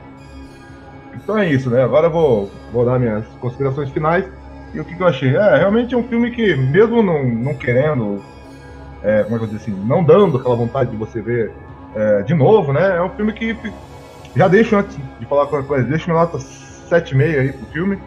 Então 1.15 1.37
é 1.37 1.49
isso, 1.49 1.69
né? 1.69 1.83
Agora 1.83 2.07
eu 2.07 2.11
vou, 2.11 2.51
vou 2.71 2.85
dar 2.85 2.99
minhas 2.99 3.25
considerações 3.39 3.89
finais. 3.89 4.25
E 4.73 4.79
o 4.79 4.85
que, 4.85 4.95
que 4.95 5.03
eu 5.03 5.07
achei? 5.07 5.35
É, 5.35 5.57
realmente 5.57 5.93
é 5.93 5.97
um 5.97 6.03
filme 6.03 6.31
que, 6.31 6.55
mesmo 6.55 7.03
não, 7.03 7.23
não 7.23 7.53
querendo, 7.53 8.23
é, 9.03 9.23
como 9.23 9.35
é 9.35 9.39
que 9.39 9.45
eu 9.45 9.49
dizer 9.49 9.71
assim, 9.71 9.85
não 9.85 10.03
dando 10.03 10.37
aquela 10.37 10.55
vontade 10.55 10.89
de 10.89 10.97
você 10.97 11.21
ver 11.21 11.51
é, 11.95 12.23
de 12.23 12.33
novo, 12.33 12.73
né? 12.73 12.97
É 12.97 13.01
um 13.01 13.09
filme 13.09 13.33
que 13.33 13.55
já 14.35 14.47
deixo 14.47 14.75
antes 14.75 14.97
de 15.19 15.25
falar 15.25 15.45
qualquer 15.45 15.67
coisa, 15.67 15.87
deixo 15.87 16.09
minha 16.09 16.21
nota 16.21 16.37
7,5 16.37 17.39
aí 17.39 17.53
pro 17.53 17.65
filme. 17.67 17.99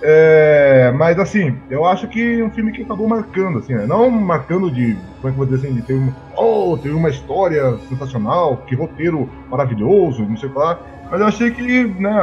É, 0.00 0.92
mas 0.96 1.18
assim, 1.18 1.58
eu 1.68 1.84
acho 1.84 2.06
que 2.06 2.40
é 2.40 2.44
um 2.44 2.50
filme 2.50 2.70
que 2.70 2.82
acabou 2.82 3.08
marcando, 3.08 3.58
assim, 3.58 3.74
né? 3.74 3.84
não 3.84 4.08
marcando 4.08 4.70
de, 4.70 4.94
como 4.94 5.00
é 5.00 5.20
que 5.22 5.28
eu 5.28 5.32
vou 5.32 5.46
dizer 5.46 5.66
assim, 5.66 5.74
de 5.74 5.82
ter 5.82 5.94
uma, 5.94 6.14
oh, 6.36 6.78
teve 6.80 6.94
uma 6.94 7.10
história 7.10 7.76
sensacional, 7.88 8.58
que 8.58 8.76
roteiro 8.76 9.28
maravilhoso, 9.50 10.22
não 10.22 10.36
sei 10.36 10.48
o 10.48 10.52
que 10.52 10.58
lá, 10.58 10.78
mas 11.10 11.20
eu 11.20 11.26
achei 11.26 11.50
que, 11.50 11.84
né, 11.84 12.16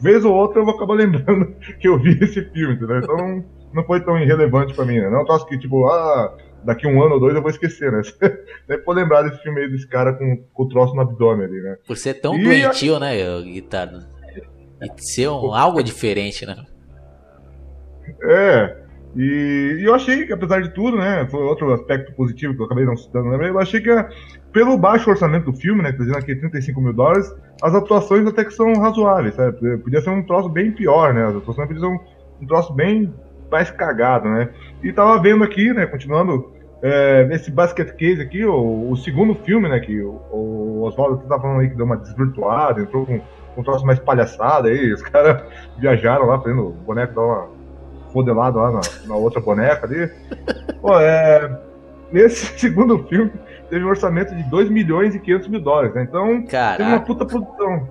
vez 0.00 0.24
ou 0.24 0.34
outra 0.34 0.60
eu 0.60 0.64
vou 0.64 0.74
acabar 0.74 0.94
lembrando 0.94 1.54
que 1.80 1.88
eu 1.88 1.98
vi 1.98 2.18
esse 2.22 2.42
filme, 2.50 2.74
entendeu? 2.74 2.98
Então 2.98 3.16
não, 3.16 3.44
não 3.74 3.84
foi 3.84 4.00
tão 4.04 4.18
irrelevante 4.18 4.74
pra 4.74 4.84
mim, 4.84 4.98
né? 5.00 5.10
Não 5.10 5.20
é 5.20 5.44
que, 5.46 5.58
tipo, 5.58 5.86
ah, 5.86 6.36
daqui 6.64 6.86
um 6.86 7.02
ano 7.02 7.14
ou 7.14 7.20
dois 7.20 7.34
eu 7.34 7.42
vou 7.42 7.50
esquecer, 7.50 7.90
né? 7.92 8.00
Deve 8.68 8.82
pôr 8.82 8.94
lembrar 8.94 9.22
desse 9.22 9.42
filme 9.42 9.60
aí 9.60 9.70
desse 9.70 9.88
cara 9.88 10.12
com, 10.12 10.44
com 10.52 10.62
o 10.62 10.68
troço 10.68 10.94
no 10.94 11.02
abdômen 11.02 11.46
ali, 11.46 11.60
né? 11.60 11.76
Por 11.86 11.96
ser 11.96 12.14
tão 12.14 12.36
e 12.36 12.42
doentio, 12.42 12.96
a... 12.96 13.00
né, 13.00 13.42
Guitarra? 13.42 14.08
E 14.82 15.02
ser 15.02 15.28
um, 15.28 15.54
algo 15.54 15.82
diferente, 15.82 16.44
né? 16.44 16.56
É. 18.22 18.85
E, 19.16 19.78
e, 19.80 19.84
eu 19.84 19.94
achei 19.94 20.26
que, 20.26 20.32
apesar 20.32 20.60
de 20.60 20.68
tudo, 20.74 20.98
né, 20.98 21.26
foi 21.30 21.42
outro 21.42 21.72
aspecto 21.72 22.12
positivo 22.12 22.54
que 22.54 22.60
eu 22.60 22.66
acabei 22.66 22.84
não 22.84 22.96
citando, 22.96 23.30
né, 23.30 23.48
eu 23.48 23.58
achei 23.58 23.80
que, 23.80 23.90
pelo 24.52 24.76
baixo 24.76 25.08
orçamento 25.08 25.50
do 25.50 25.56
filme, 25.56 25.82
né, 25.82 25.90
que 25.90 25.98
tá 25.98 26.04
dizendo 26.04 26.18
aqui 26.18 26.36
35 26.36 26.80
mil 26.82 26.92
dólares, 26.92 27.34
as 27.62 27.74
atuações 27.74 28.26
até 28.26 28.44
que 28.44 28.52
são 28.52 28.74
razoáveis, 28.74 29.34
sabe? 29.34 29.78
Podia 29.78 30.02
ser 30.02 30.10
um 30.10 30.22
troço 30.22 30.50
bem 30.50 30.70
pior, 30.70 31.14
né, 31.14 31.24
as 31.24 31.36
atuações 31.36 31.66
podiam 31.66 31.80
ser 31.80 31.96
um, 31.96 32.42
um 32.42 32.46
troço 32.46 32.74
bem 32.74 33.12
mais 33.50 33.70
cagado, 33.70 34.28
né. 34.28 34.50
E 34.82 34.92
tava 34.92 35.20
vendo 35.22 35.42
aqui, 35.42 35.72
né, 35.72 35.86
continuando, 35.86 36.52
é, 36.82 37.24
nesse 37.24 37.50
basket 37.50 37.96
case 37.96 38.20
aqui, 38.20 38.44
o, 38.44 38.90
o, 38.90 38.96
segundo 38.96 39.34
filme, 39.34 39.66
né, 39.66 39.80
que 39.80 39.98
o, 39.98 40.20
o 40.30 40.82
Oswaldo 40.82 41.26
tava 41.26 41.40
falando 41.40 41.60
aí 41.60 41.70
que 41.70 41.74
deu 41.74 41.86
uma 41.86 41.96
desvirtuada, 41.96 42.82
entrou 42.82 43.06
com 43.06 43.18
um 43.56 43.62
troço 43.62 43.86
mais 43.86 43.98
palhaçada 43.98 44.68
aí, 44.68 44.92
os 44.92 45.00
caras 45.08 45.42
viajaram 45.78 46.26
lá 46.26 46.38
fazendo 46.38 46.68
o 46.68 46.72
boneco 46.72 47.14
dar 47.14 47.22
uma 47.22 47.55
modelado 48.16 48.58
lá 48.58 48.72
na, 48.72 48.80
na 49.06 49.14
outra 49.14 49.40
boneca 49.40 49.86
ali. 49.86 50.10
Pô, 50.80 50.98
é, 50.98 51.58
nesse 52.10 52.46
segundo 52.58 53.04
filme 53.04 53.30
teve 53.68 53.84
um 53.84 53.88
orçamento 53.88 54.34
de 54.34 54.42
2 54.44 54.70
milhões 54.70 55.14
e 55.14 55.20
500 55.20 55.48
mil 55.48 55.60
dólares, 55.60 55.94
né? 55.94 56.02
Então, 56.02 56.44
Caraca. 56.46 56.76
teve 56.78 56.88
uma 56.90 57.00
puta 57.00 57.24
produção. 57.24 57.88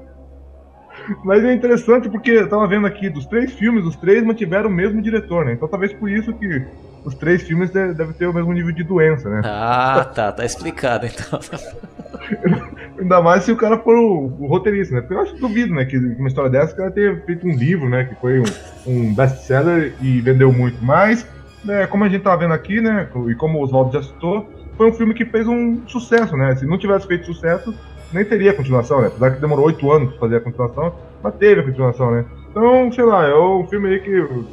Mas 1.24 1.44
é 1.44 1.54
interessante 1.54 2.10
porque 2.10 2.32
eu 2.32 2.50
tava 2.50 2.66
vendo 2.68 2.88
aqui, 2.88 3.10
dos 3.10 3.26
três 3.26 3.52
filmes, 3.54 3.86
os 3.86 3.96
três 3.96 4.24
mantiveram 4.24 4.70
o 4.70 4.74
mesmo 4.74 5.02
diretor, 5.02 5.46
né? 5.46 5.54
Então 5.54 5.68
talvez 5.68 5.94
por 5.94 6.10
isso 6.10 6.34
que 6.34 6.66
os 7.04 7.14
três 7.14 7.44
filmes 7.44 7.70
devem 7.70 8.14
ter 8.14 8.26
o 8.26 8.34
mesmo 8.34 8.52
nível 8.52 8.72
de 8.72 8.84
doença, 8.84 9.30
né? 9.30 9.42
Ah, 9.44 10.10
tá, 10.16 10.32
tá 10.32 10.46
explicado 10.46 11.06
então. 11.06 11.40
Ainda 13.06 13.22
mais 13.22 13.44
se 13.44 13.52
o 13.52 13.56
cara 13.56 13.78
for 13.78 13.96
o, 13.96 14.34
o, 14.40 14.48
roteirista, 14.48 14.96
né? 14.96 15.02
Porque 15.02 15.14
eu 15.14 15.22
acho 15.22 15.36
duvido, 15.36 15.72
né? 15.76 15.86
Que 15.86 15.96
uma 15.96 16.28
história 16.28 16.50
dessa 16.50 16.74
o 16.74 16.78
cara 16.78 16.90
tenha 16.90 17.16
feito 17.22 17.46
um 17.46 17.52
livro, 17.52 17.88
né? 17.88 18.06
Que 18.06 18.16
foi 18.16 18.40
um, 18.40 18.44
um 18.88 19.14
best-seller 19.14 19.94
e 20.02 20.20
vendeu 20.22 20.52
muito. 20.52 20.84
Mas, 20.84 21.28
né, 21.64 21.86
como 21.86 22.04
a 22.04 22.10
gente 22.10 22.24
tá 22.24 22.36
vendo 22.36 22.56
aqui, 22.56 22.82
né? 22.82 23.08
E 23.30 23.36
como 23.36 23.60
o 23.60 23.62
Oswaldo 23.62 23.94
já 23.94 24.02
citou, 24.02 24.50
foi 24.76 24.90
um 24.90 24.94
filme 24.94 25.14
que 25.14 25.24
fez 25.24 25.48
um 25.48 25.86
sucesso, 25.86 26.36
né? 26.36 26.56
Se 26.56 26.66
não 26.66 26.80
tivesse 26.80 27.06
feito 27.06 27.28
sucesso, 27.28 27.76
nem 28.12 28.26
teria 28.26 28.56
continuação, 28.56 29.02
né? 29.02 29.08
Apesar 29.08 29.36
que 29.36 29.40
demorou 29.40 29.68
oito 29.68 29.92
anos 29.92 30.10
pra 30.10 30.22
fazer 30.22 30.38
a 30.38 30.42
continuação, 30.42 30.96
mas 31.22 31.36
teve 31.36 31.62
a 31.62 31.64
continuação, 31.64 32.10
né? 32.10 32.26
Então, 32.50 32.92
sei 32.92 33.04
lá, 33.04 33.28
é 33.28 33.36
um 33.36 33.68
filme 33.68 33.88
aí 33.88 34.00
que. 34.00 34.46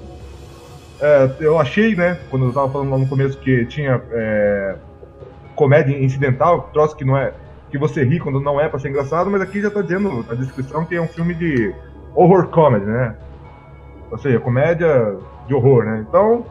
É, 1.01 1.31
eu 1.41 1.59
achei, 1.59 1.97
né? 1.97 2.19
Quando 2.29 2.45
eu 2.45 2.53
tava 2.53 2.71
falando 2.71 2.91
lá 2.91 2.99
no 2.99 3.09
começo 3.09 3.39
que 3.39 3.65
tinha 3.65 3.99
é, 4.11 4.75
comédia 5.57 5.99
incidental, 5.99 6.69
troço 6.75 6.95
que 6.95 7.05
não 7.05 7.17
é 7.17 7.33
que 7.73 7.79
você 7.79 8.05
ri 8.05 8.21
quando 8.21 8.39
não 8.39 8.61
é 8.61 8.69
pra 8.69 8.79
ser 8.79 8.91
engraçado, 8.91 9.31
mas 9.31 9.41
aqui 9.41 9.63
já 9.63 9.71
tá 9.71 9.81
dizendo 9.81 10.25
a 10.29 10.35
descrição 10.35 10.85
que 10.85 10.95
é 10.95 11.01
um 11.01 11.09
filme 11.09 11.33
de 11.33 11.75
horror 12.15 12.49
comedy, 12.49 12.85
né? 12.85 13.17
Ou 14.11 14.19
seja, 14.19 14.39
comédia 14.39 15.17
de 15.47 15.55
horror, 15.55 15.87
né? 15.87 16.05
Então, 16.07 16.45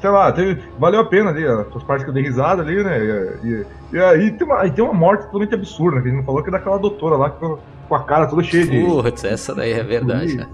sei 0.00 0.10
lá, 0.10 0.32
teve, 0.32 0.60
valeu 0.76 0.98
a 0.98 1.04
pena 1.04 1.30
ali, 1.30 1.46
as 1.46 1.84
partes 1.84 2.02
que 2.02 2.10
eu 2.10 2.14
dei 2.14 2.24
risada 2.24 2.60
ali, 2.60 2.82
né? 2.82 2.98
E, 2.98 3.46
e, 3.46 3.66
e 3.92 4.00
aí 4.00 4.32
tem 4.32 4.44
uma, 4.44 4.68
tem 4.68 4.84
uma 4.84 4.92
morte 4.92 5.26
totalmente 5.26 5.54
absurda, 5.54 5.98
né? 5.98 6.02
Que 6.02 6.08
a 6.08 6.10
gente 6.10 6.18
não 6.18 6.26
falou 6.26 6.42
que 6.42 6.48
é 6.48 6.52
daquela 6.52 6.78
doutora 6.80 7.16
lá 7.16 7.30
que 7.30 7.38
com 7.38 7.94
a 7.94 8.02
cara 8.02 8.26
toda 8.26 8.42
cheia 8.42 8.66
de. 8.66 8.84
Putz, 8.84 9.22
essa 9.22 9.54
daí 9.54 9.72
é 9.72 9.84
verdade, 9.84 10.36
né? 10.36 10.48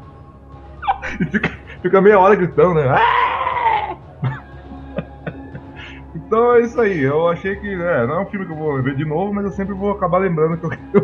e 1.20 1.26
fica, 1.26 1.50
fica 1.82 2.00
meia 2.00 2.18
hora 2.18 2.34
gritando, 2.34 2.74
né? 2.76 2.88
Ah! 2.88 3.23
Então 6.34 6.56
é 6.56 6.62
isso 6.62 6.80
aí. 6.80 7.00
Eu 7.00 7.28
achei 7.28 7.54
que 7.54 7.72
é, 7.72 8.06
não 8.08 8.16
é 8.16 8.20
um 8.22 8.26
filme 8.26 8.44
que 8.44 8.50
eu 8.50 8.56
vou 8.56 8.82
ver 8.82 8.96
de 8.96 9.04
novo, 9.04 9.32
mas 9.32 9.44
eu 9.44 9.52
sempre 9.52 9.72
vou 9.72 9.92
acabar 9.92 10.18
lembrando 10.18 10.56
que 10.56 10.66
eu. 10.92 11.00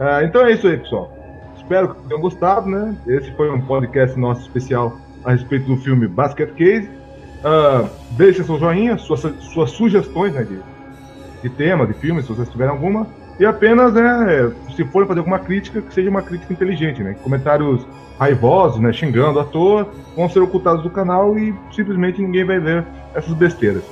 é, 0.00 0.24
então 0.24 0.46
é 0.46 0.52
isso 0.52 0.66
aí, 0.66 0.78
pessoal. 0.78 1.12
Espero 1.58 1.94
que 1.94 2.08
tenham 2.08 2.22
gostado, 2.22 2.66
né? 2.66 2.96
Esse 3.06 3.30
foi 3.32 3.50
um 3.50 3.60
podcast 3.60 4.18
nosso 4.18 4.40
especial 4.40 4.96
a 5.26 5.32
respeito 5.32 5.66
do 5.66 5.76
filme 5.76 6.08
Basket 6.08 6.50
Case. 6.54 6.88
Uh, 6.88 7.86
deixe 8.12 8.42
seu 8.42 8.58
joinha, 8.58 8.96
suas, 8.96 9.20
suas 9.40 9.72
sugestões 9.72 10.32
né, 10.32 10.42
de, 10.42 10.58
de 11.42 11.50
tema, 11.50 11.86
de 11.86 11.92
filme, 11.92 12.22
se 12.22 12.28
vocês 12.28 12.48
tiverem 12.48 12.72
alguma. 12.72 13.06
E 13.38 13.44
apenas, 13.44 13.92
né, 13.92 14.50
se 14.74 14.84
for 14.84 15.06
fazer 15.06 15.18
alguma 15.18 15.38
crítica, 15.38 15.82
que 15.82 15.92
seja 15.92 16.08
uma 16.08 16.22
crítica 16.22 16.50
inteligente, 16.50 17.02
né? 17.02 17.14
Comentários 17.22 17.86
raivosos, 18.18 18.80
né, 18.80 18.90
xingando 18.90 19.38
à 19.38 19.44
toa, 19.44 19.86
vão 20.16 20.30
ser 20.30 20.40
ocultados 20.40 20.82
do 20.82 20.88
canal 20.88 21.38
e 21.38 21.54
simplesmente 21.72 22.22
ninguém 22.22 22.44
vai 22.44 22.58
ver 22.58 22.86
essas 23.14 23.34
besteiras. 23.34 23.84